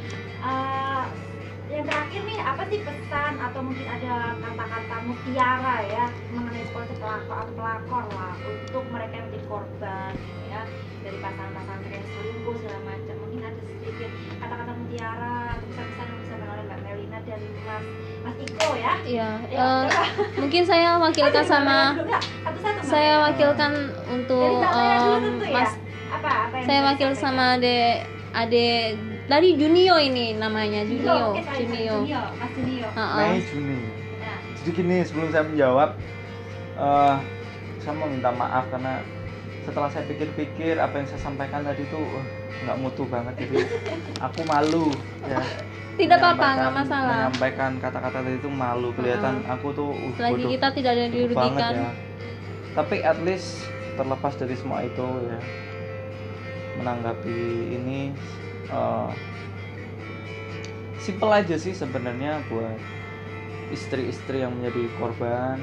eh, 0.43 1.03
yang 1.67 1.83
terakhir 1.83 2.21
nih 2.23 2.39
apa 2.39 2.63
sih 2.65 2.79
pesan 2.79 3.33
atau 3.37 3.59
mungkin 3.59 3.85
ada 3.85 4.13
kata-kata 4.39 4.95
mutiara 5.03 5.83
ya 5.83 6.05
mengenai 6.31 6.63
konsep 6.65 6.95
pelakor 6.95 7.43
pelakor 7.51 8.05
lah 8.09 8.39
untuk 8.41 8.87
mereka 8.87 9.13
yang 9.13 9.25
menjadi 9.27 9.45
korban 9.45 10.13
ya 10.47 10.63
dari 11.07 11.17
pasangan-pasangan 11.17 11.87
yang 11.87 12.03
selingkuh 12.09 12.55
segala 12.57 12.79
macam 12.83 13.15
mungkin 13.17 13.39
ada 13.41 13.61
sedikit 13.63 14.09
kata-kata 14.37 14.71
mutiara 14.75 15.35
atau 15.55 15.65
pesan-pesan 15.65 16.05
yang 16.05 16.19
bisa 16.19 16.33
oleh 16.37 16.63
Mbak 16.67 16.79
Melina 16.83 17.19
dan 17.23 17.41
Mas 17.63 17.85
Mas 18.19 18.35
Iko 18.37 18.69
ya. 18.75 18.93
Iya, 19.01 19.29
Ya, 19.47 19.55
eh, 19.55 19.85
coba. 19.87 20.03
mungkin 20.37 20.63
saya 20.63 20.89
wakilkan 20.99 21.41
Aduh, 21.41 21.47
sama? 21.49 21.79
Satu-satu, 21.95 22.59
Mbak. 22.75 22.83
saya 22.83 23.13
wakilkan 23.23 23.71
Dari 23.71 24.13
untuk 24.13 24.51
dulu 24.59 24.67
em, 24.67 25.23
tentu 25.23 25.45
ya. 25.45 25.55
Mas 25.55 25.71
apa 26.07 26.29
apa 26.29 26.55
yang 26.55 26.65
saya 26.65 26.79
wakil 26.85 27.09
disampaikan? 27.09 27.23
sama 27.23 27.55
ade 27.55 27.77
ade 28.33 28.67
dari 29.27 29.49
Junio 29.53 29.95
ini 29.97 30.27
namanya 30.35 30.81
Junio, 30.83 31.03
Junio 31.33 31.43
sorry, 31.45 31.59
Junio 31.61 31.95
Junio, 32.01 32.21
Mas 32.33 32.51
Junio. 32.53 32.87
Heeh. 32.89 33.15
Mei 33.17 33.39
Juni. 33.43 33.79
Nah, 34.17 34.37
Jadi 34.57 34.69
gini 34.73 34.97
sebelum 35.01 35.27
saya 35.29 35.43
menjawab, 35.45 35.89
eh 36.77 37.15
saya 37.77 37.93
mau 37.93 38.07
minta 38.07 38.29
maaf 38.29 38.67
karena 38.67 38.99
setelah 39.67 39.91
saya 39.91 40.07
pikir-pikir 40.07 40.79
apa 40.79 41.03
yang 41.03 41.07
saya 41.11 41.19
sampaikan 41.19 41.59
tadi 41.59 41.83
tuh 41.91 41.99
eh, 41.99 42.25
nggak 42.63 42.77
mutu 42.79 43.03
banget 43.03 43.35
jadi 43.35 43.67
aku 44.23 44.47
malu 44.47 44.95
ya. 45.27 45.43
Tidak 45.97 46.13
apa-apa 46.13 46.47
nggak 46.55 46.73
masalah. 46.77 47.17
menyampaikan 47.27 47.71
kata-kata 47.83 48.17
tadi 48.23 48.37
itu 48.39 48.47
malu. 48.47 48.95
Kelihatan 48.95 49.43
aku 49.43 49.67
tuh 49.75 49.91
uh, 49.91 50.13
selagi 50.15 50.45
bodoh, 50.45 50.51
kita 50.55 50.67
tidak 50.71 50.91
ada 50.95 51.01
yang 51.03 51.13
dirugikan. 51.13 51.71
ya. 51.75 51.91
Tapi 52.79 52.95
at 53.03 53.19
least 53.27 53.67
terlepas 53.99 54.33
dari 54.39 54.55
semua 54.55 54.85
itu 54.87 55.03
ya 55.03 55.39
menanggapi 56.77 57.41
ini 57.73 58.13
eh, 58.69 59.11
simple 61.01 61.33
aja 61.33 61.57
sih 61.57 61.73
sebenarnya 61.73 62.39
buat 62.47 62.77
istri-istri 63.75 64.47
yang 64.47 64.55
menjadi 64.55 64.87
korban. 64.95 65.59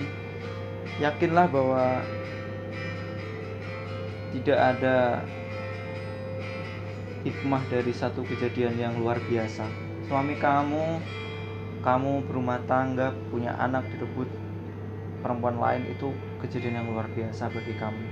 Yakinlah 1.00 1.48
bahwa 1.48 2.04
tidak 4.34 4.58
ada 4.58 5.22
hikmah 7.22 7.62
dari 7.70 7.94
satu 7.94 8.26
kejadian 8.26 8.74
yang 8.74 8.94
luar 8.98 9.22
biasa. 9.30 9.62
Suami 10.10 10.34
kamu 10.36 10.98
kamu 11.86 12.26
berumah 12.26 12.58
tangga 12.66 13.14
punya 13.30 13.54
anak 13.60 13.86
direbut 13.94 14.26
perempuan 15.22 15.56
lain 15.56 15.86
itu 15.86 16.10
kejadian 16.42 16.82
yang 16.82 16.88
luar 16.90 17.06
biasa 17.14 17.46
bagi 17.54 17.78
kamu. 17.78 18.04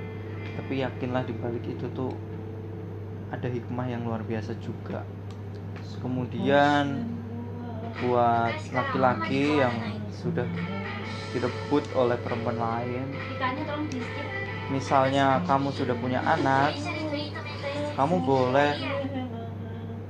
Tapi 0.63 0.75
yakinlah 0.87 1.27
di 1.27 1.35
balik 1.35 1.67
itu 1.67 1.91
tuh 1.91 2.15
ada 3.35 3.49
hikmah 3.51 3.91
yang 3.91 4.07
luar 4.07 4.23
biasa 4.23 4.55
juga. 4.63 5.03
Kemudian 5.99 7.05
buat 8.01 8.57
laki-laki 8.73 9.59
yang 9.61 9.75
sudah 10.09 10.47
direbut 11.33 11.85
oleh 11.97 12.17
perempuan 12.21 12.61
lain 12.61 13.07
Misalnya 14.73 15.45
kamu 15.45 15.69
sudah 15.69 15.93
punya 16.01 16.25
anak 16.25 16.73
kamu 17.93 18.25
boleh 18.25 18.73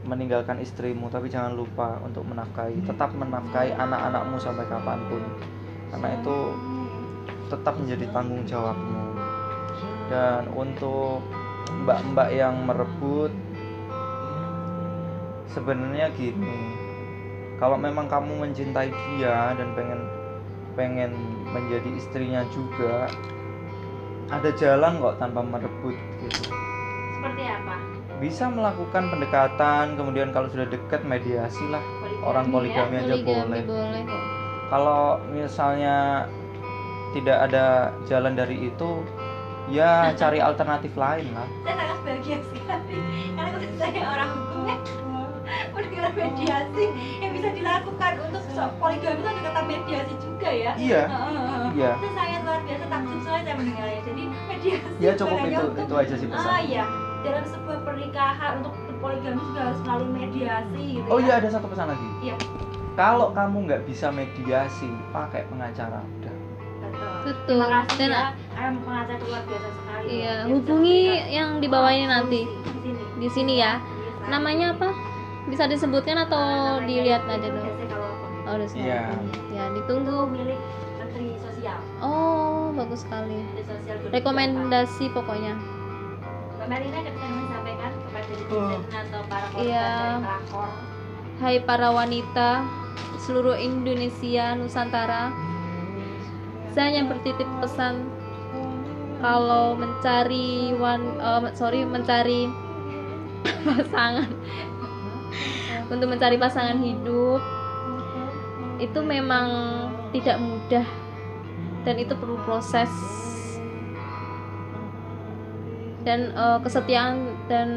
meninggalkan 0.06 0.62
istrimu 0.62 1.10
tapi 1.10 1.26
jangan 1.26 1.58
lupa 1.58 1.98
untuk 2.06 2.22
menafkahi 2.22 2.78
tetap 2.86 3.10
menafkahi 3.10 3.74
anak-anakmu 3.74 4.38
sampai 4.38 4.64
kapan 4.70 5.02
pun. 5.10 5.22
Karena 5.90 6.08
itu 6.14 6.36
tetap 7.50 7.74
menjadi 7.74 8.06
tanggung 8.14 8.46
jawabmu. 8.46 9.18
Dan 10.06 10.46
untuk 10.54 11.26
mbak-mbak 11.82 12.28
yang 12.30 12.54
merebut 12.62 13.34
sebenarnya 15.50 16.08
gini 16.16 16.72
kalau 17.60 17.76
memang 17.76 18.08
kamu 18.08 18.48
mencintai 18.48 18.88
dia 18.88 19.52
dan 19.54 19.68
pengen 19.76 20.00
pengen 20.72 21.12
menjadi 21.52 21.90
istrinya 21.94 22.42
juga 22.48 23.06
ada 24.32 24.48
jalan 24.56 24.92
kok 24.96 25.14
tanpa 25.20 25.40
merebut 25.44 25.96
gitu. 26.24 26.42
Seperti 27.20 27.44
apa? 27.46 27.76
bisa 28.22 28.46
melakukan 28.46 29.10
pendekatan 29.10 29.98
kemudian 29.98 30.30
kalau 30.30 30.46
sudah 30.46 30.70
dekat 30.70 31.02
mediasi 31.02 31.66
lah. 31.66 31.82
Orang 32.22 32.54
poligami 32.54 33.02
aja 33.02 33.18
Poligami 33.18 33.26
boleh. 33.26 33.62
boleh 33.66 34.00
kok. 34.06 34.22
Kalau 34.70 35.02
misalnya 35.34 36.30
tidak 37.10 37.50
ada 37.50 37.90
jalan 38.06 38.38
dari 38.38 38.70
itu 38.70 39.02
ya 39.74 40.06
cari 40.20 40.38
alternatif 40.38 40.94
lain 40.94 41.26
lah. 41.34 41.50
Saya 41.66 41.74
sangat 41.82 41.98
bahagia 42.06 42.38
sekali. 42.46 42.96
Karena 43.34 43.58
saya 43.74 44.00
orang 44.06 44.30
hukum 44.30 44.60
ya. 44.70 44.76
Mendengar 45.74 46.10
mediasi. 46.14 46.84
Yang 47.18 47.32
bisa 47.42 47.48
dilakukan 47.58 48.12
untuk 48.30 48.42
poligami 48.78 49.18
itu 49.18 49.28
ada 49.34 49.40
kata 49.50 49.60
mediasi 49.66 50.14
juga 50.22 50.50
ya. 50.54 50.72
iya. 50.78 51.02
Heeh. 51.10 51.64
iya. 51.74 51.92
Itu 51.98 52.08
saya 52.14 52.36
luar 52.46 52.60
biasa. 52.62 52.84
Takjub 52.86 53.11
saya 53.38 53.54
mendengarnya. 53.54 54.00
Jadi 54.02 54.22
mediasi 54.44 54.92
ya 54.98 55.12
cukup 55.14 55.38
itu 55.40 55.62
untuk 55.62 55.80
itu 55.80 55.94
aja 55.96 56.14
sih 56.14 56.26
pesan 56.26 56.46
Ah 56.46 56.60
iya, 56.60 56.84
dalam 57.22 57.44
sebuah 57.44 57.78
pernikahan 57.82 58.52
untuk 58.60 58.72
poligami 58.98 59.40
juga 59.42 59.60
harus 59.64 59.80
melalui 59.82 60.10
mediasi 60.12 60.82
gitu 60.94 61.08
oh 61.08 61.18
ya. 61.18 61.24
iya 61.24 61.32
ada 61.38 61.48
satu 61.50 61.66
pesan 61.66 61.86
lagi 61.88 62.08
Iya. 62.22 62.34
kalau 62.94 63.28
kamu 63.30 63.56
nggak 63.66 63.82
bisa 63.82 64.06
mediasi 64.08 64.86
pakai 65.10 65.42
pengacara 65.46 65.98
udah 66.20 66.34
Betul. 67.22 67.54
Terima 67.54 67.66
kasih 67.72 67.96
dan 67.98 68.10
ya. 68.10 68.22
Karena 68.52 68.70
pengacara 68.76 69.14
itu 69.14 69.26
luar 69.26 69.42
biasa 69.42 69.68
sekali. 69.72 70.06
Iya, 70.12 70.34
bisa 70.34 70.50
hubungi 70.50 70.98
yang 71.30 71.48
di 71.58 71.68
bawah 71.68 71.90
ini 71.90 72.06
nanti. 72.06 72.40
di 72.46 72.78
sini. 72.82 73.02
di 73.18 73.28
sini 73.28 73.54
ya 73.56 73.72
Bisa. 73.78 74.26
namanya 74.28 74.66
apa 74.74 74.88
bisa 75.44 75.64
disebutkan 75.66 76.18
atau 76.20 76.38
Namanya 76.78 76.86
dilihat 76.86 77.22
aja 77.24 77.38
dulu 77.44 77.58
biasanya 77.60 77.86
kalau 77.88 78.06
apa? 78.06 78.26
oh 78.44 78.54
udah. 78.58 78.76
Iya. 78.76 79.02
ya 79.50 79.64
Itu 79.64 79.74
ditunggu 79.76 80.16
milik. 80.28 80.58
Oh 82.02 82.74
bagus 82.74 83.06
sekali 83.06 83.38
Menteri 83.38 83.64
Sosial 83.64 83.96
2008. 84.10 84.16
rekomendasi 84.18 85.04
pokoknya 85.14 85.54
Mbak 86.62 86.78
ingin 86.78 87.02
disampaikan 87.10 87.90
kepada 88.06 88.30
netizen 88.30 88.82
atau 88.94 89.20
para 89.26 89.46
korban 89.50 89.66
Iya. 89.66 89.90
pelakor? 90.22 90.70
Hai 91.42 91.56
para 91.58 91.88
wanita 91.90 92.50
seluruh 93.18 93.58
Indonesia 93.58 94.54
Nusantara 94.54 95.34
saya 96.70 96.94
hanya 96.94 97.10
bertitip 97.10 97.50
pesan 97.58 98.06
kalau 99.18 99.74
mencari 99.74 100.70
wan 100.78 101.02
eh, 101.18 101.50
sorry 101.58 101.82
mencari 101.82 102.46
pasangan 103.66 104.30
untuk 105.90 106.08
mencari 106.08 106.38
pasangan 106.38 106.78
hidup 106.78 107.42
itu 108.78 108.98
memang 109.02 109.46
tidak 110.14 110.38
mudah 110.38 110.86
dan 111.82 111.94
itu 111.96 112.14
perlu 112.14 112.38
proses 112.42 112.90
dan 116.02 116.30
eh, 116.30 116.58
kesetiaan 116.60 117.14
dan 117.46 117.68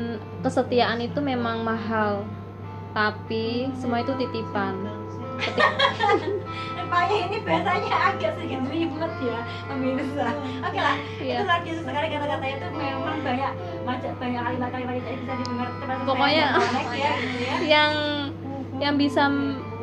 kesetiaan 0.41 0.97
itu 0.99 1.19
memang 1.19 1.61
mahal 1.61 2.25
tapi 2.91 3.69
semua 3.75 3.99
itu 3.99 4.13
titipan 4.15 4.73
Rupanya 6.79 7.17
ini 7.27 7.37
bahasanya 7.43 7.91
agak 8.07 8.39
sedikit 8.39 8.71
ribet 8.71 9.13
ya 9.19 9.39
pemirsa. 9.67 10.31
Oke 10.63 10.79
lah, 10.79 10.95
Iya. 11.19 11.35
itu 11.35 11.43
biasa 11.43 11.81
sekali 11.83 12.07
kata-katanya 12.07 12.55
itu 12.55 12.67
memang 12.71 13.17
banyak 13.19 13.51
macam 13.83 14.11
banyak 14.15 14.41
kalimat-kalimat 14.41 14.93
yang 14.95 15.19
bisa 15.19 15.33
didengar 15.35 15.69
teman 15.75 15.95
Pokoknya- 16.07 16.55
ya, 16.95 17.11
gitu 17.19 17.43
ya. 17.43 17.55
yang 17.67 17.91
yang 18.79 18.95
bisa 18.95 19.23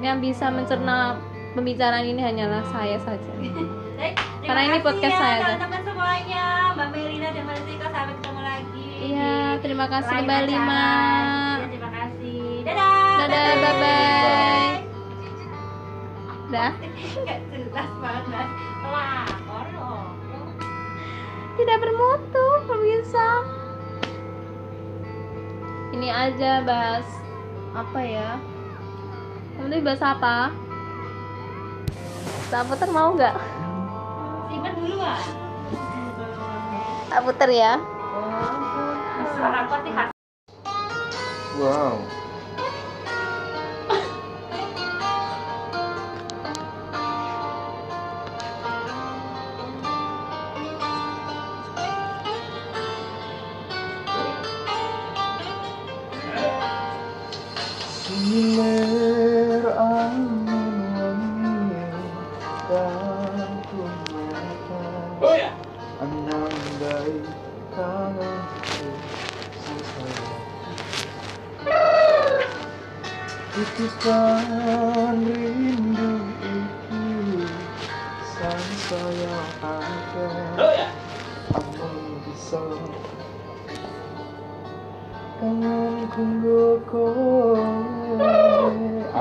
yang 0.00 0.18
bisa 0.18 0.46
mencerna 0.48 1.20
pembicaraan 1.52 2.06
ini 2.06 2.20
hanyalah 2.24 2.64
saya 2.64 2.96
saja 2.96 3.32
Baik, 3.92 4.14
Karena 4.42 4.60
ini 4.64 4.78
podcast 4.80 5.08
ya, 5.08 5.18
saya 5.18 5.36
teman-teman 5.46 5.80
semuanya, 5.84 6.44
Mbak 6.72 6.88
Melina 6.90 7.28
dan 7.30 7.42
Mbak 7.44 7.58
Sika 7.62 7.86
sampai 7.86 8.14
ketemu 8.14 8.40
lagi. 8.40 8.88
iya 9.02 9.34
terima 9.58 9.86
kasih 9.86 10.16
Mbak. 10.18 10.40
Lima 10.44 10.84
Iya, 11.54 11.66
terima 11.68 11.90
kasih. 11.92 12.40
Dadah. 12.62 13.16
Dadah, 13.20 13.54
bye-bye. 13.54 14.70
dah 16.48 16.72
Enggak 17.16 17.38
jelas 17.48 17.90
banget, 17.96 18.24
loh. 18.28 20.04
tidak 21.52 21.78
bermutu 21.78 22.46
pemirsa 22.64 23.28
ini 25.92 26.08
aja 26.08 26.60
bahas 26.62 27.04
apa 27.72 28.00
ya 28.00 28.36
nanti 29.54 29.78
bahas 29.78 30.02
apa 30.02 30.50
tak 32.48 32.66
puter 32.66 32.88
mau 32.90 33.12
nggak 33.12 33.32
Simpen 34.52 34.76
dulu, 34.76 35.00
ah. 35.00 35.16
tak 37.08 37.24
puter 37.24 37.48
ya 37.56 37.80
Kak. 39.96 40.08
wow 41.56 41.96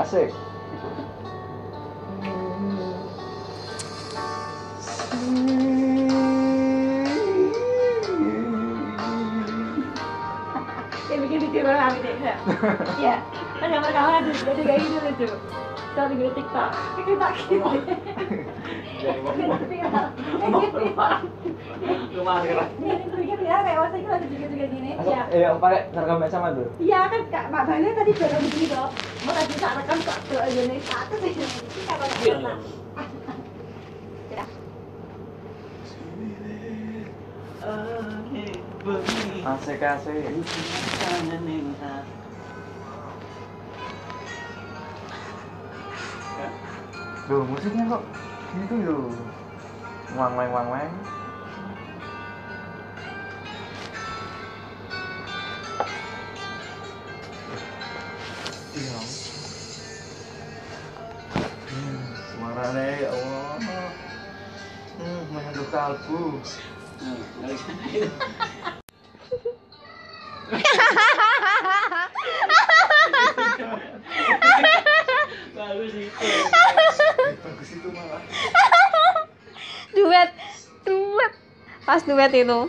Asik 0.02 0.34
Ya 11.06 11.16
bikin 11.22 11.38
video 11.38 11.70
orang 11.70 11.94
deh. 12.02 12.16
Ya. 12.98 13.22
Kan 13.62 13.68
gambar 13.70 13.90
kamu 13.94 14.10
ada 14.10 14.30
ada 14.32 14.62
kayak 14.66 14.80
gitu 14.82 14.98
lucu. 15.06 15.28
Kalau 15.92 16.08
di 16.08 16.24
TikTok, 16.34 16.70
kita 17.04 17.28
gitu. 17.36 17.68
Bikin 23.22 23.38
ya 23.44 23.56
kayak 23.60 23.78
waktu 23.78 23.96
itu 24.00 24.08
lagi 24.10 24.26
juga 24.34 24.66
gini. 24.66 24.90
Ya. 25.04 25.22
Eh, 25.30 25.46
yang 25.46 25.60
pakai 25.62 25.92
seragam 25.94 26.26
sama 26.26 26.56
tuh. 26.56 26.66
Iya 26.80 27.06
kan 27.06 27.20
Kak 27.30 27.44
Mbak 27.54 27.62
tadi 27.70 28.10
begini 28.16 28.66
kok. 28.72 28.90
Mau 29.22 29.32
tadi 29.38 29.54
tak 29.54 29.72
rekam 29.78 29.98
kok 30.02 30.18
tuh 30.26 30.42
ini 30.50 30.82
satu 30.82 31.14
sih. 31.22 31.30
Ini 31.30 31.82
kalau 31.86 32.06
nggak 32.10 32.26
pernah. 32.26 32.58
Ya. 34.34 34.44
Asik 39.46 39.78
asik. 39.78 40.26
Duh, 47.30 47.46
musiknya 47.46 47.86
kok 47.86 48.02
gitu 48.58 48.74
yo. 48.82 48.96
Wang 50.18 50.34
wang 50.34 50.50
wang 50.50 50.66
wang. 50.66 50.90
Kalbu 65.82 66.38
bagus 75.58 75.92
itu. 75.98 76.22
Bagus 77.42 77.68
itu 77.74 77.88
malah. 77.90 78.22
Duet. 79.90 80.30
Duet. 80.86 81.32
Pas 81.82 82.00
duet 82.06 82.30
itu 82.30 82.60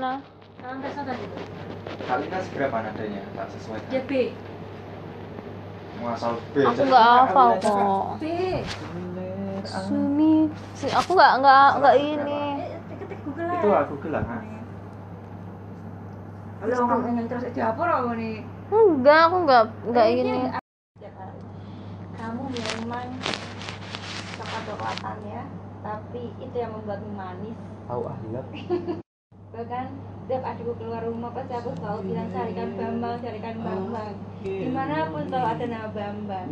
tes 0.00 0.92
soda 0.92 1.12
gitu. 1.12 1.36
kali 2.02 2.26
kan 2.26 2.40
segera 2.42 2.66
nadanya 2.82 3.22
tak 3.32 3.46
sesuai 3.50 3.78
Ya 3.88 4.00
B. 4.02 4.12
ngasal 6.00 6.32
B 6.50 6.54
aku 6.62 6.82
nggak 6.82 7.04
kan 7.04 7.18
hafal 7.22 7.48
kok 7.58 8.06
B. 8.16 8.24
Ah. 9.60 9.84
Sumi 9.84 10.48
Si- 10.72 10.88
aku 10.90 11.12
nggak 11.12 11.32
nggak 11.38 11.68
nggak 11.76 11.94
ini 11.98 12.42
Eh, 12.56 12.80
ketik 12.96 13.20
Google 13.22 13.44
lah. 13.44 13.54
itu 13.54 13.68
aku 13.70 13.94
gelang 14.00 14.24
kan 14.24 14.42
Kalau 16.60 16.76
kamu 16.82 17.04
ingin 17.10 17.24
terus 17.26 17.44
aja 17.46 17.62
apa 17.68 17.82
aku 17.84 18.10
nih? 18.14 18.36
enggak 18.70 19.20
aku 19.22 19.36
nggak 19.42 19.62
nggak 19.86 20.06
Ini 20.08 20.20
ini 20.22 20.40
Kamu 22.14 22.42
memang 22.46 23.08
coklat-coklatan 24.34 25.16
ya, 25.24 25.42
tapi 25.80 26.22
itu 26.36 26.52
yang 26.54 26.70
membuatmu 26.70 27.12
manis. 27.12 27.56
tahu 27.82 28.02
ahlak 28.06 28.46
bahkan 29.50 29.86
setiap 30.22 30.46
adikku 30.46 30.78
keluar 30.78 31.02
rumah 31.02 31.34
pasti 31.34 31.50
aku 31.50 31.74
selalu 31.74 32.00
bilang 32.06 32.30
carikan 32.30 32.70
Bambang 32.78 33.18
carikan 33.18 33.56
Bambang. 33.58 34.14
Di 34.40 34.68
mana 34.70 35.10
pun 35.10 35.26
selalu 35.26 35.46
ada 35.50 35.64
nama 35.66 35.88
Bambang. 35.90 36.48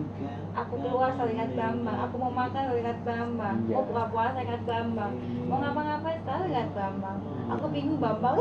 Aku 0.58 0.74
keluar 0.82 1.14
selalu 1.14 1.30
ingat 1.38 1.50
Bambang. 1.54 1.96
Aku 2.04 2.14
mau 2.18 2.32
makan 2.34 2.58
selalu 2.66 2.78
ingat 2.82 2.98
Bambang. 3.06 3.56
Iya. 3.62 3.74
mau 3.78 3.84
buka 3.86 4.04
puasa 4.10 4.38
ingat 4.42 4.62
Bambang. 4.66 5.12
Mau 5.46 5.56
ngapa-ngapain 5.62 6.18
selalu 6.26 6.44
ingat 6.50 6.68
Bambang. 6.74 7.18
Aku 7.48 7.64
bingung 7.70 7.98
Bambang. 8.02 8.38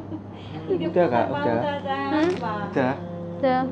Hidupku 0.68 0.90
Udah, 0.90 1.06
Kak, 1.06 1.22
tanpa 1.24 1.38
udah. 1.38 1.54
terasa 1.62 1.94
Hmm? 1.94 2.10
hampa 2.10 2.54
udah. 2.66 2.94
Udah. 3.38 3.62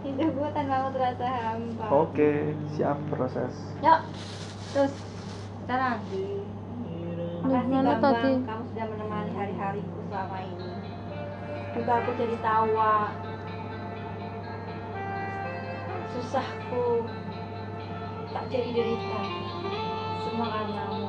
Hidupku 0.00 0.44
tanpa 0.50 0.88
terasa 0.90 1.26
hampa. 1.30 1.86
Oke 1.88 2.30
siap 2.74 2.98
proses. 3.06 3.54
Yuk 3.78 4.00
terus 4.74 4.92
sekarang 5.62 6.02
Makasih 7.50 7.66
Gimana 7.66 7.90
Bambang, 7.98 8.14
tadi? 8.14 8.32
kamu 8.46 8.62
sudah 8.70 8.86
menemani 8.94 9.32
hari-hariku 9.34 9.98
selama 10.06 10.38
ini. 10.38 10.70
Juga 11.74 11.92
aku 11.98 12.10
jadi 12.14 12.36
tawa. 12.38 12.94
Susahku 16.14 16.84
tak 18.30 18.44
jadi 18.54 18.70
derita. 18.70 19.20
Semua 20.22 20.46
karenamu. 20.46 21.06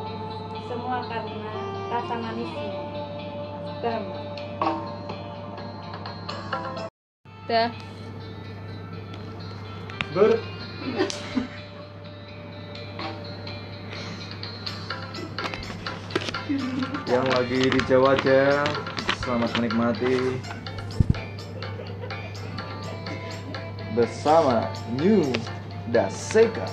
Semua 0.65 0.97
karena 1.05 1.53
rasa 1.93 2.15
manismu. 2.17 2.69
Bambang. 3.81 4.21
udah 7.51 7.67
ber 10.15 10.31
yang 17.07 17.27
lagi 17.31 17.67
di 17.71 17.79
Jawa 17.87 18.15
aja 18.19 18.65
selamat 19.23 19.51
menikmati. 19.59 20.39
Bersama 23.95 24.67
New 24.95 25.27
Daseka. 25.91 26.67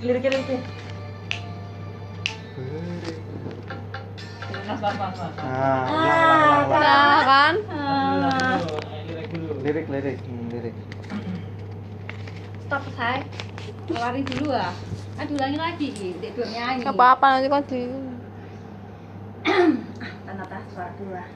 Liriknya 0.00 0.30
liriknya 0.32 0.79
Nah, 4.80 4.96
ulang, 5.92 6.64
ulang, 6.64 6.64
ulang, 6.72 6.72
nah 6.72 7.20
kan 7.28 7.54
lirik 9.12 9.28
dulu 9.28 9.52
lirik 9.60 9.86
lirik 9.92 10.16
hmm, 10.24 10.44
lirik 10.48 10.74
Stop 12.64 12.88
say. 12.96 13.20
Keluarin 13.84 14.24
dulu 14.24 14.56
ah. 14.56 14.72
Aduh 15.20 15.36
ulangi 15.36 15.58
lagi, 15.60 15.88
Dek 16.22 16.32
dua 16.32 16.46
nyanyi. 16.48 16.80
nggak 16.80 16.96
apa 16.96 17.04
apa 17.12 17.26
nanti 17.28 17.46
kok 17.52 17.62
di 17.68 17.82
Tanda 20.24 20.44
tas 20.48 20.64
suara 20.72 20.90
dulu 20.96 21.12
ah. 21.12 21.28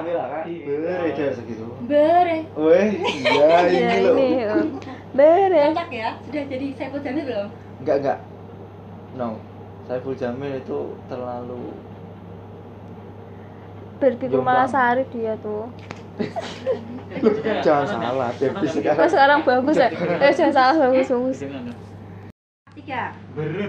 ambil 0.00 0.14
lah 0.16 0.26
kan 0.32 0.42
ber 0.48 1.00
aja 1.12 1.24
segitu 1.36 1.66
Bere. 1.84 2.38
weh 2.56 2.88
iya 3.04 3.68
ini 3.68 3.76
ya 3.76 3.92
loh 4.00 4.14
ini 4.16 4.48
oh. 4.48 4.64
beres 5.12 5.74
Cocok 5.76 5.90
ya? 5.92 6.10
Sudah 6.24 6.44
jadi 6.48 6.66
Saiful 6.78 7.04
Jamil 7.04 7.24
belum? 7.28 7.48
enggak 7.84 7.96
enggak 8.00 8.18
no 9.18 9.51
Saiful 9.86 10.14
Jamil 10.14 10.62
itu 10.62 10.94
terlalu 11.10 11.74
berpikir 14.02 14.38
malah 14.42 14.66
sehari 14.66 15.06
dia 15.14 15.38
tuh. 15.38 15.70
Jangan 17.66 17.86
salah 17.86 18.30
Devi 18.36 18.66
Kok 18.66 18.74
sekarang 18.74 19.08
sekarang 19.08 19.38
bagus 19.46 19.76
ya? 19.78 19.88
Eh 20.20 20.32
jangan 20.34 20.52
salah 20.52 20.74
bagus 20.90 21.08
bagus. 21.08 21.38
Tiga. 22.72 23.12
bener 23.36 23.68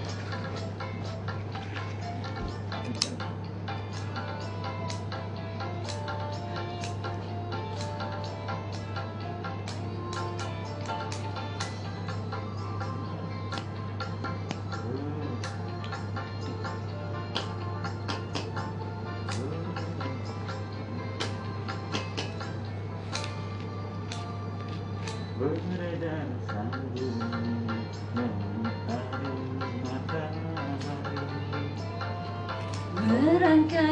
Blanca. 33.51 33.90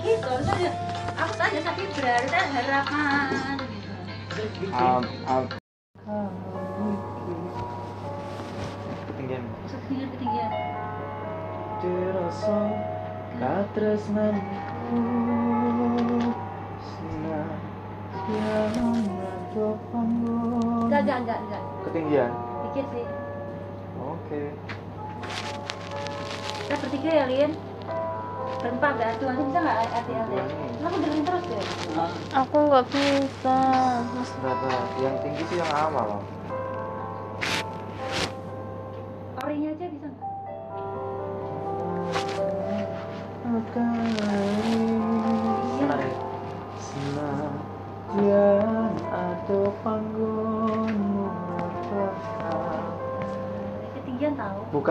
Gitu 0.00 0.32
saya 0.46 0.70
Aku 1.20 1.32
saja 1.36 1.58
tapi 1.60 1.84
harapan 1.92 3.60
gitu. 4.60 4.72
Um, 4.72 5.04
um, 5.28 5.44
ketinggian. 9.10 9.42
Ketinggian 9.68 10.08
ketinggian. 10.16 10.50
Dirasa 11.80 12.58
katresnanku 13.40 14.56
Senang 16.80 17.56
atau 19.20 19.76
panggung 19.92 20.88
Enggak 20.88 21.00
enggak 21.04 21.18
enggak 21.24 21.38
enggak. 21.44 21.62
Ketinggian? 21.88 22.30
Dikit 22.64 22.86
sih. 22.96 23.06
Oke. 24.00 24.42
Kita 26.64 26.74
bertiga 26.80 27.10
ya 27.12 27.24
Lin 27.28 27.52
Berempat 28.60 28.92
dah 29.00 29.10
tuh 29.16 29.24
nanti 29.24 29.42
bisa 29.48 29.58
nggak 29.64 29.76
hati-hati 29.88 30.32
Kenapa 30.76 30.96
dengerin 31.00 31.22
terus 31.24 31.44
ya? 31.48 31.62
aku 32.30 32.56
nggak 32.68 32.84
bisa 32.92 33.58
Mas, 34.14 34.30
Berapa? 34.40 34.68
Yang 35.00 35.16
tinggi 35.24 35.42
sih 35.48 35.56
yang 35.58 35.72
awal 35.72 36.20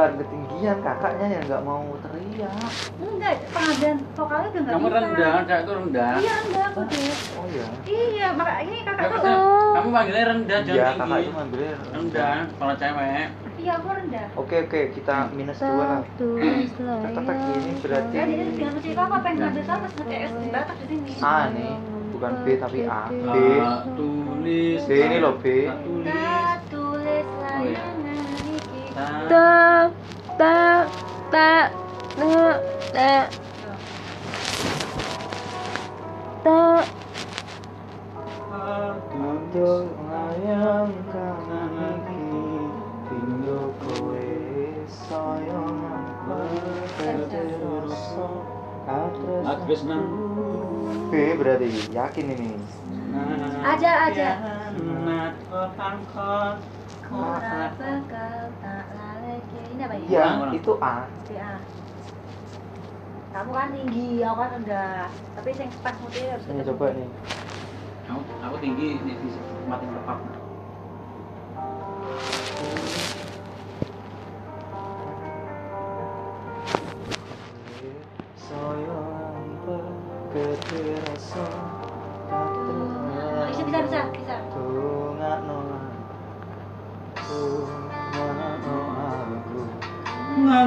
Bukan 0.10 0.26
ketinggian, 0.26 0.78
kakaknya 0.82 1.28
yang 1.30 1.44
nggak 1.46 1.62
mau 1.62 1.86
teriak. 2.02 2.72
Enggak, 2.98 3.34
pengambilan 3.48 3.98
vokalnya 4.18 4.50
udah 4.50 4.58
nggak 4.60 4.74
Kamu 4.74 4.82
bisa. 4.82 4.98
rendah, 4.98 5.36
Kak, 5.46 5.60
itu 5.60 5.72
rendah. 5.72 6.14
Iya 6.18 6.34
rendah 6.34 6.66
aku 6.66 6.82
deh 6.82 7.14
Oh 7.32 7.46
iya? 7.46 7.66
Iya, 7.86 8.28
maka 8.34 8.52
ini 8.60 8.78
kakak 8.82 9.06
Kamu, 9.06 9.18
tuh. 9.22 9.70
kamu 9.70 9.90
panggilnya 9.94 10.26
rendah, 10.26 10.60
Iya, 10.60 10.66
jangan 10.66 10.82
kakak 10.90 11.06
tinggi. 11.06 11.22
itu 11.22 11.32
manggilnya 11.32 11.74
Rendah, 11.94 12.36
kalau 12.58 12.74
cewek. 12.74 13.28
Iya 13.60 13.72
aku 13.76 13.88
rendah. 13.92 14.26
Oke 14.34 14.56
oke, 14.66 14.82
kita 14.96 15.16
minus 15.30 15.60
dua 15.60 15.84
lah. 15.86 16.02
Kata 17.06 17.32
gini 17.36 17.72
berarti 17.78 18.14
Ya 18.16 18.24
jadi 18.26 18.44
dengan 18.50 18.74
kecil 18.74 18.94
kakak 18.96 19.20
pengen 19.22 19.38
ngambil 19.40 19.64
sama 19.64 19.86
seperti 19.86 20.14
S 20.18 20.32
di 20.34 20.48
Batak 20.50 20.76
di 20.80 20.86
sini. 20.90 21.12
A 21.22 21.38
nih, 21.52 21.74
bukan 22.10 22.32
B 22.34 22.46
tapi 22.58 22.80
A. 22.84 23.02
B. 23.06 23.36
Tulis. 23.94 24.82
B 24.82 24.92
ini 24.98 25.18
loh 25.20 25.38
B. 25.38 25.46
tulis 25.78 26.18
Tak 29.00 29.24
tak 29.32 29.88
tak 30.36 30.84
tak 31.32 31.68
tak 32.20 33.28
tak 36.44 36.84
tak 38.52 38.96
Untuk 39.16 39.88
melayangkan 40.04 41.72
iki 41.96 42.28
Tinggal 43.08 43.72
kowe. 43.80 44.28
B 51.10 51.14
berarti 51.40 51.70
yakin 51.96 52.26
ini 52.36 52.52
Aja, 53.64 54.12
aja. 54.12 54.30
Bakal 57.10 58.38
tak 58.62 58.86
Ini 59.74 59.82
apa 59.82 59.96
ya? 59.98 60.06
Iya 60.06 60.26
itu 60.54 60.72
A 60.78 61.10
A. 61.42 61.58
Kamu 63.30 63.50
kan 63.54 63.70
tinggi, 63.74 64.26
aku 64.26 64.38
kan 64.42 64.50
rendah 64.58 65.06
Tapi 65.38 65.50
yang 65.54 65.70
pas 65.86 65.96
mutir 66.02 66.26
harus 66.34 66.46
Ini 66.50 66.62
ketemu. 66.62 66.70
coba 66.74 66.86
nih 66.98 67.10
Aku, 68.10 68.22
aku 68.42 68.56
tinggi 68.58 68.88
di, 69.06 69.12
di 69.22 69.28
tempat 69.38 69.80
yang 69.86 69.94
tepat. 70.02 70.18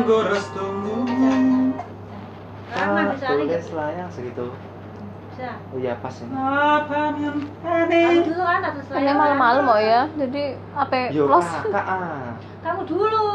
Nganggo 0.02 0.18
restumu. 0.34 0.94
Mah 2.74 3.14
bisa 3.14 3.38
lagi 3.38 3.54
tulis 3.54 3.70
layang 3.70 4.10
segitu. 4.10 4.50
Bisa. 5.30 5.62
Oh 5.70 5.78
iya 5.78 5.94
pas 6.02 6.10
ini. 6.18 6.34
Apa 6.34 7.14
yang 7.22 7.38
Kamu 7.62 8.26
dulu 8.26 8.42
kan 8.42 8.62
atas 8.66 8.84
ini 8.98 9.12
malam-malam 9.14 9.62
oh 9.70 9.78
ya. 9.78 10.10
Jadi 10.18 10.58
apa 10.74 11.14
Yo 11.14 11.30
close. 11.30 11.46
Kakak 11.70 12.34
Kamu 12.66 12.82
dulu. 12.82 13.26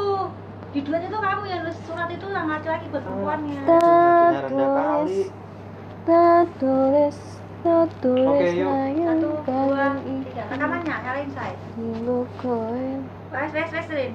Di 0.75 0.83
duet 0.83 1.07
itu 1.07 1.15
kamu 1.15 1.43
yang 1.47 1.63
nulis 1.63 1.79
surat 1.87 2.11
itu 2.11 2.27
yang 2.27 2.51
laki-laki 2.51 2.85
buat 2.91 3.03
perempuannya. 3.07 3.63
Tak 3.63 3.79
Lagunya 3.79 4.39
rendah 4.43 4.67
kali. 4.67 5.23
tulis 5.23 5.27
tak 6.03 6.47
tulis 6.59 7.17
tak 7.63 7.87
tulis 8.03 8.27
Oke, 8.27 8.47
yuk. 8.59 8.71
Satu, 9.07 9.31
dua, 9.43 9.87
tiga. 10.03 10.43
Rekamannya, 10.51 10.95
nyalain 11.03 11.29
saya 11.31 11.55
ilu 11.79 12.27
koin 12.43 13.07
Wes, 13.31 13.51
wes, 13.55 13.71
wes, 13.71 13.87
Rin 13.91 14.11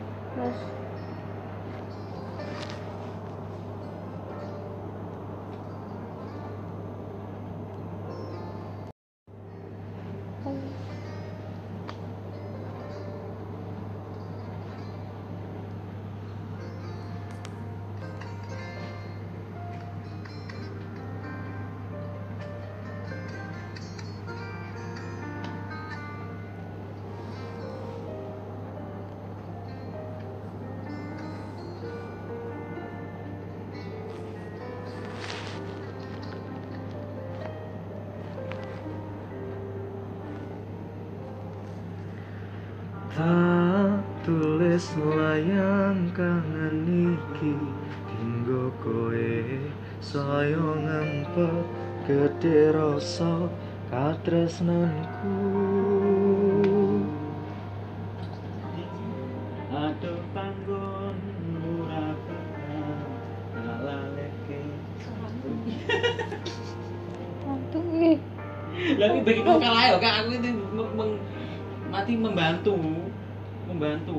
dadi 52.32 52.72
rasa 52.72 53.52
katresnanku. 53.92 55.36
Aduh 59.72 60.20
panggon 60.32 61.16
murah 61.52 62.16
ngalaleke 63.52 64.60
Mantu 67.44 67.80
eh. 68.00 68.16
Lagi 68.96 69.18
bagi 69.20 69.40
kok 69.44 69.58
kalah 69.60 69.84
ya 69.92 69.96
Kak? 70.00 70.14
Aku 70.24 70.30
itu 70.32 70.48
mati 71.92 72.12
membantu 72.16 72.72
membantu. 73.68 74.16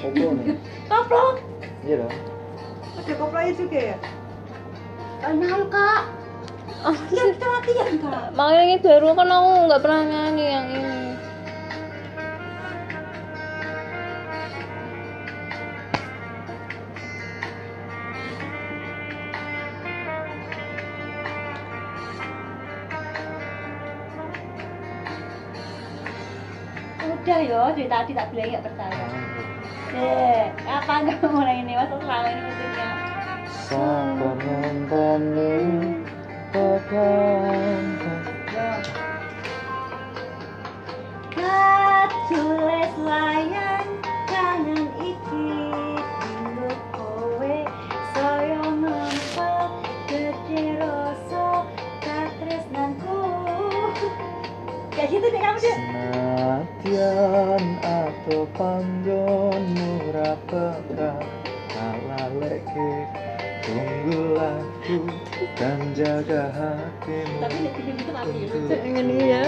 koplo 0.00 0.28
nih. 0.40 0.56
Koplo? 0.88 1.24
Iya 1.84 1.94
dong. 2.04 2.14
Ada 2.96 3.12
koplonya 3.20 3.52
juga 3.52 3.80
ya? 3.94 3.96
Kenal 5.20 5.62
kak. 5.68 6.02
Oh, 6.80 6.96
ya 7.12 7.22
kita 7.36 7.46
latihan 7.46 7.94
kak. 8.00 8.24
Makanya 8.32 8.62
ini 8.64 8.76
baru 8.80 9.12
kan 9.12 9.28
aku 9.28 9.48
nggak 9.68 9.82
pernah 9.84 10.02
nyanyi 10.08 10.46
yang 10.48 10.66
ini. 10.72 10.98
Udah 27.20 27.40
ya 27.44 27.68
dari 27.76 27.84
tadi 27.84 28.12
tak 28.16 28.32
bilang 28.32 28.48
nggak 28.48 28.64
percaya. 28.64 29.19
Iya, 30.00 30.56
kapan 30.64 31.12
mulai 31.28 31.60
ini? 31.60 31.76
Masa 31.76 31.92
selama 32.00 32.28
ini 32.32 32.40
musiknya? 32.40 32.88
Sampai 33.52 34.32
mentani 34.40 35.60
pekan 36.48 37.84
Katulis 41.36 42.92
layang 43.04 43.90
kangen 44.24 44.88
iki 45.04 45.48
Induk 46.32 46.80
kowe 46.96 47.56
soyo 48.16 48.64
mempet 48.80 49.70
Gede 50.08 50.80
rasa 50.80 51.68
katresnanku 52.00 53.20
Kayak 54.96 55.08
gitu 55.12 55.26
deh 55.28 55.40
kamu 55.44 55.58
sih 55.60 55.76
Senatian 55.76 57.64
atau 57.84 58.42
panggilan 58.58 58.99
tekan 60.50 61.22
halaleke 61.78 62.90
Tunggulah 63.62 64.58
ku 64.82 65.06
dan 65.54 65.78
jaga 65.94 66.50
hatimu 66.50 67.38
Tapi 67.38 68.88
ini 68.98 69.16
ya. 69.30 69.46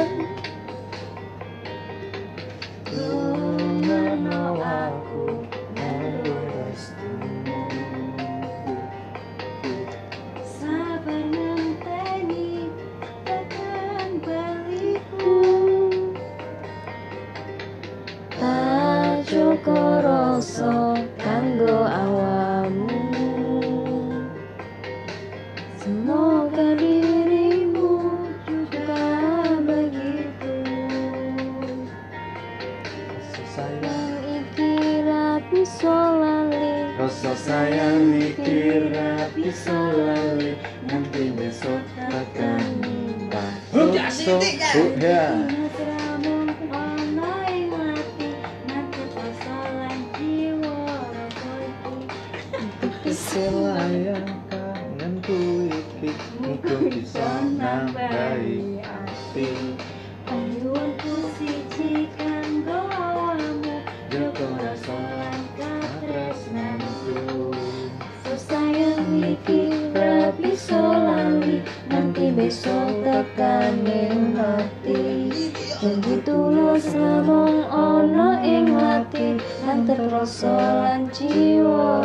rasa 80.22 80.54
lan 80.54 81.10
jiwa 81.10 81.98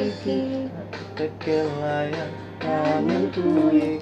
iki? 0.00 0.64
Kekelayan 1.12 2.32
kangen 2.56 3.28
kuwi. 3.36 3.93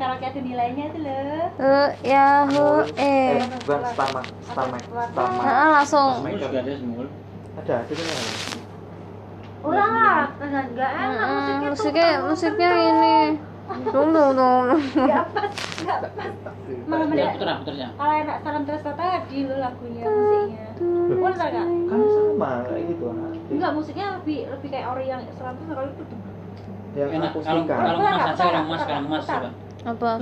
karaoke 0.00 0.26
itu 0.32 0.40
nilainya 0.40 0.84
itu 0.88 0.98
loh. 1.04 1.44
Uh, 1.60 1.64
eh, 1.68 1.88
ya, 2.08 2.48
eh. 2.96 3.36
eh 3.36 3.44
bukan 3.68 3.80
stama, 3.92 4.20
stama, 4.48 4.76
stama. 4.80 5.40
Nah, 5.44 5.68
langsung. 5.76 6.24
Stama 6.24 6.56
ada 6.56 6.72
semul. 6.72 7.06
Ada, 7.60 7.74
ada 7.84 7.92
juga. 7.92 8.12
Ulang 9.60 9.92
lah, 9.92 10.24
iya. 10.40 10.60
enggak 10.72 10.90
enak 10.96 11.26
musiknya. 11.28 11.68
Musiknya, 11.68 12.08
musiknya 12.24 12.70
ini. 12.80 13.16
Dong 13.92 14.08
dong 14.16 14.30
dong. 14.40 14.64
Enggak 14.72 15.24
pas, 15.36 15.52
enggak 15.84 15.98
pas. 16.16 16.32
Malah 16.88 17.06
mendadak. 17.06 17.36
Putar 17.36 17.56
putarnya. 17.60 17.88
Kalau 17.92 18.14
enak 18.24 18.36
salam 18.40 18.62
terus 18.64 18.82
kata 18.82 19.04
tadi 19.04 19.38
lo 19.44 19.56
lagunya, 19.60 20.04
musiknya. 20.08 20.66
Boleh 21.12 21.36
enggak? 21.36 21.52
Kan 21.92 22.00
sama 22.08 22.50
kayak 22.72 22.84
gitu. 22.88 23.04
Enggak, 23.52 23.70
musiknya 23.76 24.06
lebih 24.16 24.48
lebih 24.48 24.68
kayak 24.72 24.86
ori 24.96 25.04
yang 25.12 25.20
salam 25.36 25.54
terus 25.60 25.68
kalau 25.68 25.84
itu 25.92 26.04
yang 26.90 27.10
enak 27.22 27.30
kalau 27.38 27.62
kalau 27.70 27.98
mas 28.02 28.34
kalau 28.34 28.62
mas 28.66 28.82
kalau 28.82 29.06
mas 29.06 29.22
coba 29.22 29.50
Apa? 29.84 30.12